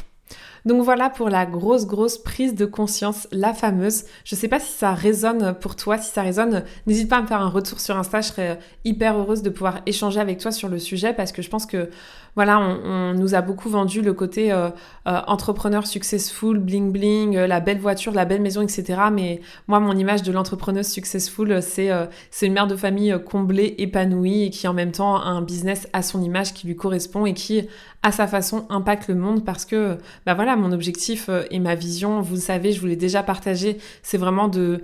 Donc 0.64 0.82
voilà 0.82 1.10
pour 1.10 1.28
la 1.28 1.44
grosse 1.44 1.86
grosse 1.86 2.16
prise 2.16 2.54
de 2.54 2.64
conscience, 2.64 3.28
la 3.32 3.52
fameuse. 3.52 4.04
Je 4.24 4.34
sais 4.34 4.48
pas 4.48 4.60
si 4.60 4.72
ça 4.72 4.94
résonne 4.94 5.54
pour 5.60 5.76
toi, 5.76 5.98
si 5.98 6.10
ça 6.10 6.22
résonne, 6.22 6.64
n'hésite 6.86 7.08
pas 7.10 7.18
à 7.18 7.22
me 7.22 7.26
faire 7.26 7.42
un 7.42 7.50
retour 7.50 7.80
sur 7.80 7.96
Insta, 7.96 8.22
je 8.22 8.28
serais 8.28 8.58
hyper 8.84 9.18
heureuse 9.18 9.42
de 9.42 9.50
pouvoir 9.50 9.80
échanger 9.86 10.20
avec 10.20 10.38
toi 10.38 10.52
sur 10.52 10.68
le 10.68 10.78
sujet 10.78 11.12
parce 11.12 11.32
que 11.32 11.42
je 11.42 11.50
pense 11.50 11.66
que 11.66 11.90
voilà, 12.36 12.58
on, 12.58 13.14
nous 13.14 13.34
a 13.34 13.42
beaucoup 13.42 13.68
vendu 13.68 14.02
le 14.02 14.12
côté 14.12 14.52
euh, 14.52 14.70
euh, 15.06 15.20
entrepreneur 15.26 15.86
successful, 15.86 16.58
bling 16.58 16.90
bling, 16.90 17.36
euh, 17.36 17.46
la 17.46 17.60
belle 17.60 17.78
voiture, 17.78 18.12
la 18.12 18.24
belle 18.24 18.42
maison, 18.42 18.62
etc. 18.62 19.02
Mais 19.12 19.40
moi, 19.68 19.78
mon 19.78 19.96
image 19.96 20.22
de 20.22 20.32
l'entrepreneuse 20.32 20.88
successful, 20.88 21.62
c'est 21.62 21.90
c'est 22.30 22.46
une 22.46 22.54
mère 22.54 22.66
de 22.66 22.76
famille 22.76 23.16
comblée, 23.24 23.74
épanouie 23.78 24.44
et 24.44 24.50
qui 24.50 24.66
en 24.66 24.74
même 24.74 24.92
temps 24.92 25.16
a 25.16 25.26
un 25.26 25.42
business 25.42 25.88
à 25.92 26.02
son 26.02 26.22
image 26.22 26.54
qui 26.54 26.66
lui 26.66 26.76
correspond 26.76 27.26
et 27.26 27.34
qui, 27.34 27.68
à 28.02 28.10
sa 28.10 28.26
façon, 28.26 28.66
impacte 28.68 29.08
le 29.08 29.14
monde 29.14 29.44
parce 29.44 29.64
que, 29.64 29.96
bah 30.26 30.34
voilà, 30.34 30.53
mon 30.56 30.72
objectif 30.72 31.28
et 31.50 31.58
ma 31.58 31.74
vision, 31.74 32.20
vous 32.20 32.34
le 32.34 32.40
savez, 32.40 32.72
je 32.72 32.80
vous 32.80 32.86
l'ai 32.86 32.96
déjà 32.96 33.22
partagé, 33.22 33.78
c'est 34.02 34.18
vraiment 34.18 34.48
de 34.48 34.82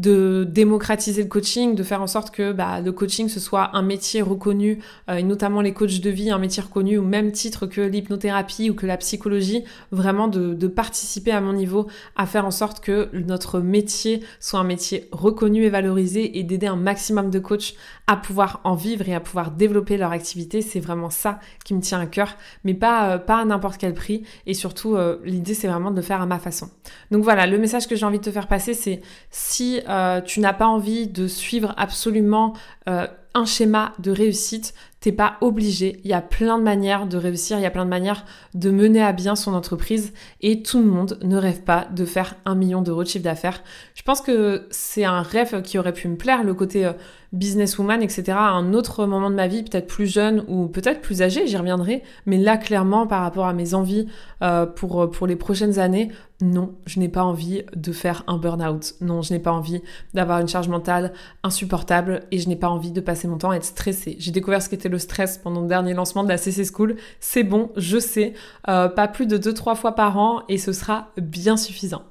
de 0.00 0.46
démocratiser 0.48 1.22
le 1.22 1.28
coaching, 1.28 1.74
de 1.74 1.82
faire 1.82 2.00
en 2.00 2.06
sorte 2.06 2.30
que 2.30 2.52
bah, 2.52 2.80
le 2.80 2.90
coaching 2.90 3.28
ce 3.28 3.38
soit 3.38 3.76
un 3.76 3.82
métier 3.82 4.22
reconnu, 4.22 4.78
euh, 5.10 5.16
et 5.16 5.22
notamment 5.22 5.60
les 5.60 5.74
coachs 5.74 6.00
de 6.00 6.10
vie, 6.10 6.30
un 6.30 6.38
métier 6.38 6.62
reconnu 6.62 6.96
au 6.96 7.02
même 7.02 7.32
titre 7.32 7.66
que 7.66 7.82
l'hypnothérapie 7.82 8.70
ou 8.70 8.74
que 8.74 8.86
la 8.86 8.96
psychologie, 8.96 9.62
vraiment 9.92 10.28
de, 10.28 10.54
de, 10.54 10.66
participer 10.68 11.32
à 11.32 11.40
mon 11.40 11.52
niveau 11.52 11.86
à 12.16 12.26
faire 12.26 12.46
en 12.46 12.50
sorte 12.50 12.80
que 12.80 13.10
notre 13.12 13.60
métier 13.60 14.22
soit 14.38 14.60
un 14.60 14.64
métier 14.64 15.08
reconnu 15.12 15.64
et 15.64 15.70
valorisé 15.70 16.38
et 16.38 16.44
d'aider 16.44 16.66
un 16.66 16.76
maximum 16.76 17.30
de 17.30 17.38
coachs 17.38 17.74
à 18.06 18.16
pouvoir 18.16 18.60
en 18.64 18.74
vivre 18.74 19.08
et 19.08 19.14
à 19.14 19.20
pouvoir 19.20 19.50
développer 19.50 19.96
leur 19.96 20.12
activité. 20.12 20.62
C'est 20.62 20.80
vraiment 20.80 21.10
ça 21.10 21.40
qui 21.64 21.74
me 21.74 21.80
tient 21.80 22.00
à 22.00 22.06
cœur, 22.06 22.36
mais 22.64 22.74
pas, 22.74 23.10
euh, 23.10 23.18
pas 23.18 23.38
à 23.38 23.44
n'importe 23.44 23.78
quel 23.78 23.94
prix. 23.94 24.24
Et 24.46 24.54
surtout, 24.54 24.96
euh, 24.96 25.18
l'idée, 25.24 25.54
c'est 25.54 25.68
vraiment 25.68 25.90
de 25.90 25.96
le 25.96 26.02
faire 26.02 26.20
à 26.20 26.26
ma 26.26 26.38
façon. 26.38 26.70
Donc 27.10 27.22
voilà, 27.22 27.46
le 27.46 27.58
message 27.58 27.86
que 27.86 27.96
j'ai 27.96 28.06
envie 28.06 28.18
de 28.18 28.24
te 28.24 28.30
faire 28.30 28.48
passer, 28.48 28.74
c'est 28.74 29.02
si 29.30 29.80
tu 30.26 30.40
n'as 30.40 30.52
pas 30.52 30.66
envie 30.66 31.06
de 31.06 31.26
suivre 31.26 31.74
absolument 31.76 32.54
un 32.86 33.44
schéma 33.44 33.92
de 33.98 34.10
réussite, 34.10 34.74
t'es 35.00 35.12
pas 35.12 35.36
obligé. 35.40 36.00
Il 36.04 36.10
y 36.10 36.14
a 36.14 36.20
plein 36.20 36.58
de 36.58 36.62
manières 36.62 37.06
de 37.06 37.16
réussir, 37.16 37.58
il 37.58 37.62
y 37.62 37.66
a 37.66 37.70
plein 37.70 37.84
de 37.84 37.90
manières 37.90 38.24
de 38.54 38.70
mener 38.70 39.02
à 39.02 39.12
bien 39.12 39.34
son 39.34 39.54
entreprise 39.54 40.12
et 40.40 40.62
tout 40.62 40.78
le 40.78 40.86
monde 40.86 41.18
ne 41.22 41.36
rêve 41.36 41.62
pas 41.62 41.86
de 41.90 42.04
faire 42.04 42.36
un 42.44 42.54
million 42.54 42.82
d'euros 42.82 43.02
de 43.02 43.08
chiffre 43.08 43.24
d'affaires. 43.24 43.62
Je 43.94 44.02
pense 44.02 44.20
que 44.20 44.66
c'est 44.70 45.04
un 45.04 45.22
rêve 45.22 45.62
qui 45.62 45.78
aurait 45.78 45.94
pu 45.94 46.08
me 46.08 46.16
plaire, 46.16 46.44
le 46.44 46.54
côté 46.54 46.90
businesswoman, 47.32 48.02
etc. 48.02 48.32
à 48.32 48.50
un 48.50 48.74
autre 48.74 49.06
moment 49.06 49.30
de 49.30 49.36
ma 49.36 49.46
vie, 49.46 49.62
peut-être 49.62 49.86
plus 49.86 50.06
jeune 50.06 50.44
ou 50.48 50.66
peut-être 50.66 51.00
plus 51.00 51.22
âgé, 51.22 51.46
j'y 51.46 51.56
reviendrai. 51.56 52.02
Mais 52.26 52.38
là, 52.38 52.56
clairement, 52.56 53.06
par 53.06 53.22
rapport 53.22 53.46
à 53.46 53.52
mes 53.52 53.74
envies 53.74 54.08
euh, 54.42 54.66
pour, 54.66 55.10
pour 55.10 55.26
les 55.26 55.36
prochaines 55.36 55.78
années, 55.78 56.10
non, 56.42 56.74
je 56.86 56.98
n'ai 56.98 57.08
pas 57.08 57.22
envie 57.22 57.62
de 57.76 57.92
faire 57.92 58.24
un 58.26 58.38
burn-out. 58.38 58.94
Non, 59.00 59.22
je 59.22 59.32
n'ai 59.32 59.38
pas 59.38 59.52
envie 59.52 59.82
d'avoir 60.14 60.40
une 60.40 60.48
charge 60.48 60.68
mentale 60.68 61.12
insupportable 61.42 62.22
et 62.30 62.38
je 62.38 62.48
n'ai 62.48 62.56
pas 62.56 62.68
envie 62.68 62.92
de 62.92 63.00
passer 63.00 63.28
mon 63.28 63.38
temps 63.38 63.50
à 63.50 63.56
être 63.56 63.64
stressée. 63.64 64.16
J'ai 64.18 64.30
découvert 64.32 64.62
ce 64.62 64.68
qu'était 64.68 64.88
le 64.90 64.98
stress 64.98 65.38
pendant 65.38 65.62
le 65.62 65.68
dernier 65.68 65.94
lancement 65.94 66.24
de 66.24 66.28
la 66.28 66.36
CC 66.36 66.64
School. 66.64 66.96
C'est 67.20 67.44
bon, 67.44 67.70
je 67.76 67.98
sais. 67.98 68.34
Euh, 68.68 68.88
pas 68.88 69.08
plus 69.08 69.26
de 69.26 69.38
2-3 69.38 69.76
fois 69.76 69.94
par 69.94 70.18
an 70.18 70.42
et 70.48 70.58
ce 70.58 70.72
sera 70.72 71.08
bien 71.16 71.56
suffisant. 71.56 72.02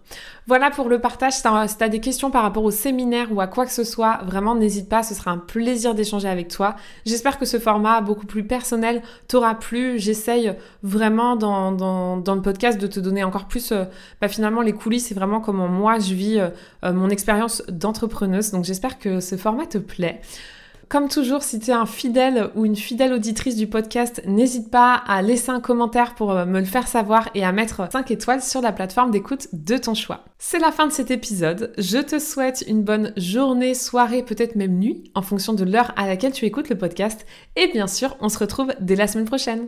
Voilà 0.47 0.71
pour 0.71 0.89
le 0.89 0.99
partage. 0.99 1.33
Si 1.33 1.43
tu 1.43 1.83
as, 1.83 1.89
des 1.89 1.99
questions 1.99 2.31
par 2.31 2.41
rapport 2.41 2.63
au 2.63 2.71
séminaire 2.71 3.27
ou 3.31 3.39
à 3.39 3.45
quoi 3.45 3.67
que 3.67 3.71
ce 3.71 3.83
soit, 3.83 4.21
vraiment 4.25 4.55
n'hésite 4.55 4.89
pas, 4.89 5.03
ce 5.03 5.13
sera 5.13 5.29
un 5.29 5.37
plaisir 5.37 5.93
d'échanger 5.93 6.27
avec 6.27 6.47
toi. 6.47 6.75
J'espère 7.05 7.37
que 7.37 7.45
ce 7.45 7.59
format 7.59 8.01
beaucoup 8.01 8.25
plus 8.25 8.43
personnel 8.43 9.03
t'aura 9.27 9.53
plu. 9.53 9.99
J'essaye 9.99 10.55
vraiment 10.81 11.35
dans, 11.35 11.69
le 12.15 12.41
podcast 12.41 12.81
de 12.81 12.87
te 12.87 12.99
donner 12.99 13.23
encore 13.23 13.47
plus 13.47 13.71
euh, 13.71 13.83
bah, 14.21 14.27
finalement 14.27 14.61
les 14.61 14.73
coulisses 14.73 15.07
c'est 15.07 15.15
vraiment 15.15 15.39
comment 15.39 15.67
moi 15.67 15.99
je 15.99 16.13
vis 16.15 16.39
euh, 16.39 16.93
mon 16.93 17.09
expérience 17.09 17.61
d'entrepreneuse. 17.67 18.51
Donc 18.51 18.65
j'espère 18.65 18.97
que 18.97 19.19
ce 19.19 19.37
format 19.37 19.67
te 19.67 19.77
plaît. 19.77 20.21
Comme 20.89 21.07
toujours, 21.07 21.43
si 21.43 21.59
tu 21.59 21.69
es 21.69 21.73
un 21.73 21.85
fidèle 21.85 22.49
ou 22.55 22.65
une 22.65 22.75
fidèle 22.75 23.13
auditrice 23.13 23.55
du 23.55 23.67
podcast, 23.67 24.23
n'hésite 24.25 24.71
pas 24.71 24.95
à 24.95 25.21
laisser 25.21 25.51
un 25.51 25.59
commentaire 25.59 26.15
pour 26.15 26.31
euh, 26.31 26.45
me 26.45 26.59
le 26.59 26.65
faire 26.65 26.87
savoir 26.87 27.29
et 27.35 27.45
à 27.45 27.51
mettre 27.51 27.91
5 27.91 28.09
étoiles 28.09 28.41
sur 28.41 28.59
la 28.59 28.71
plateforme 28.71 29.11
d'écoute 29.11 29.49
de 29.53 29.77
ton 29.77 29.93
choix. 29.93 30.25
C'est 30.39 30.57
la 30.57 30.71
fin 30.71 30.87
de 30.87 30.91
cet 30.91 31.11
épisode. 31.11 31.73
Je 31.77 31.99
te 31.99 32.17
souhaite 32.17 32.63
une 32.67 32.81
bonne 32.81 33.13
journée, 33.17 33.75
soirée, 33.75 34.23
peut-être 34.23 34.55
même 34.55 34.79
nuit, 34.79 35.03
en 35.13 35.21
fonction 35.21 35.53
de 35.53 35.63
l'heure 35.63 35.93
à 35.95 36.07
laquelle 36.07 36.33
tu 36.33 36.45
écoutes 36.45 36.69
le 36.69 36.77
podcast. 36.79 37.23
Et 37.55 37.67
bien 37.67 37.85
sûr, 37.85 38.17
on 38.19 38.29
se 38.29 38.39
retrouve 38.39 38.73
dès 38.79 38.95
la 38.95 39.05
semaine 39.05 39.27
prochaine. 39.27 39.67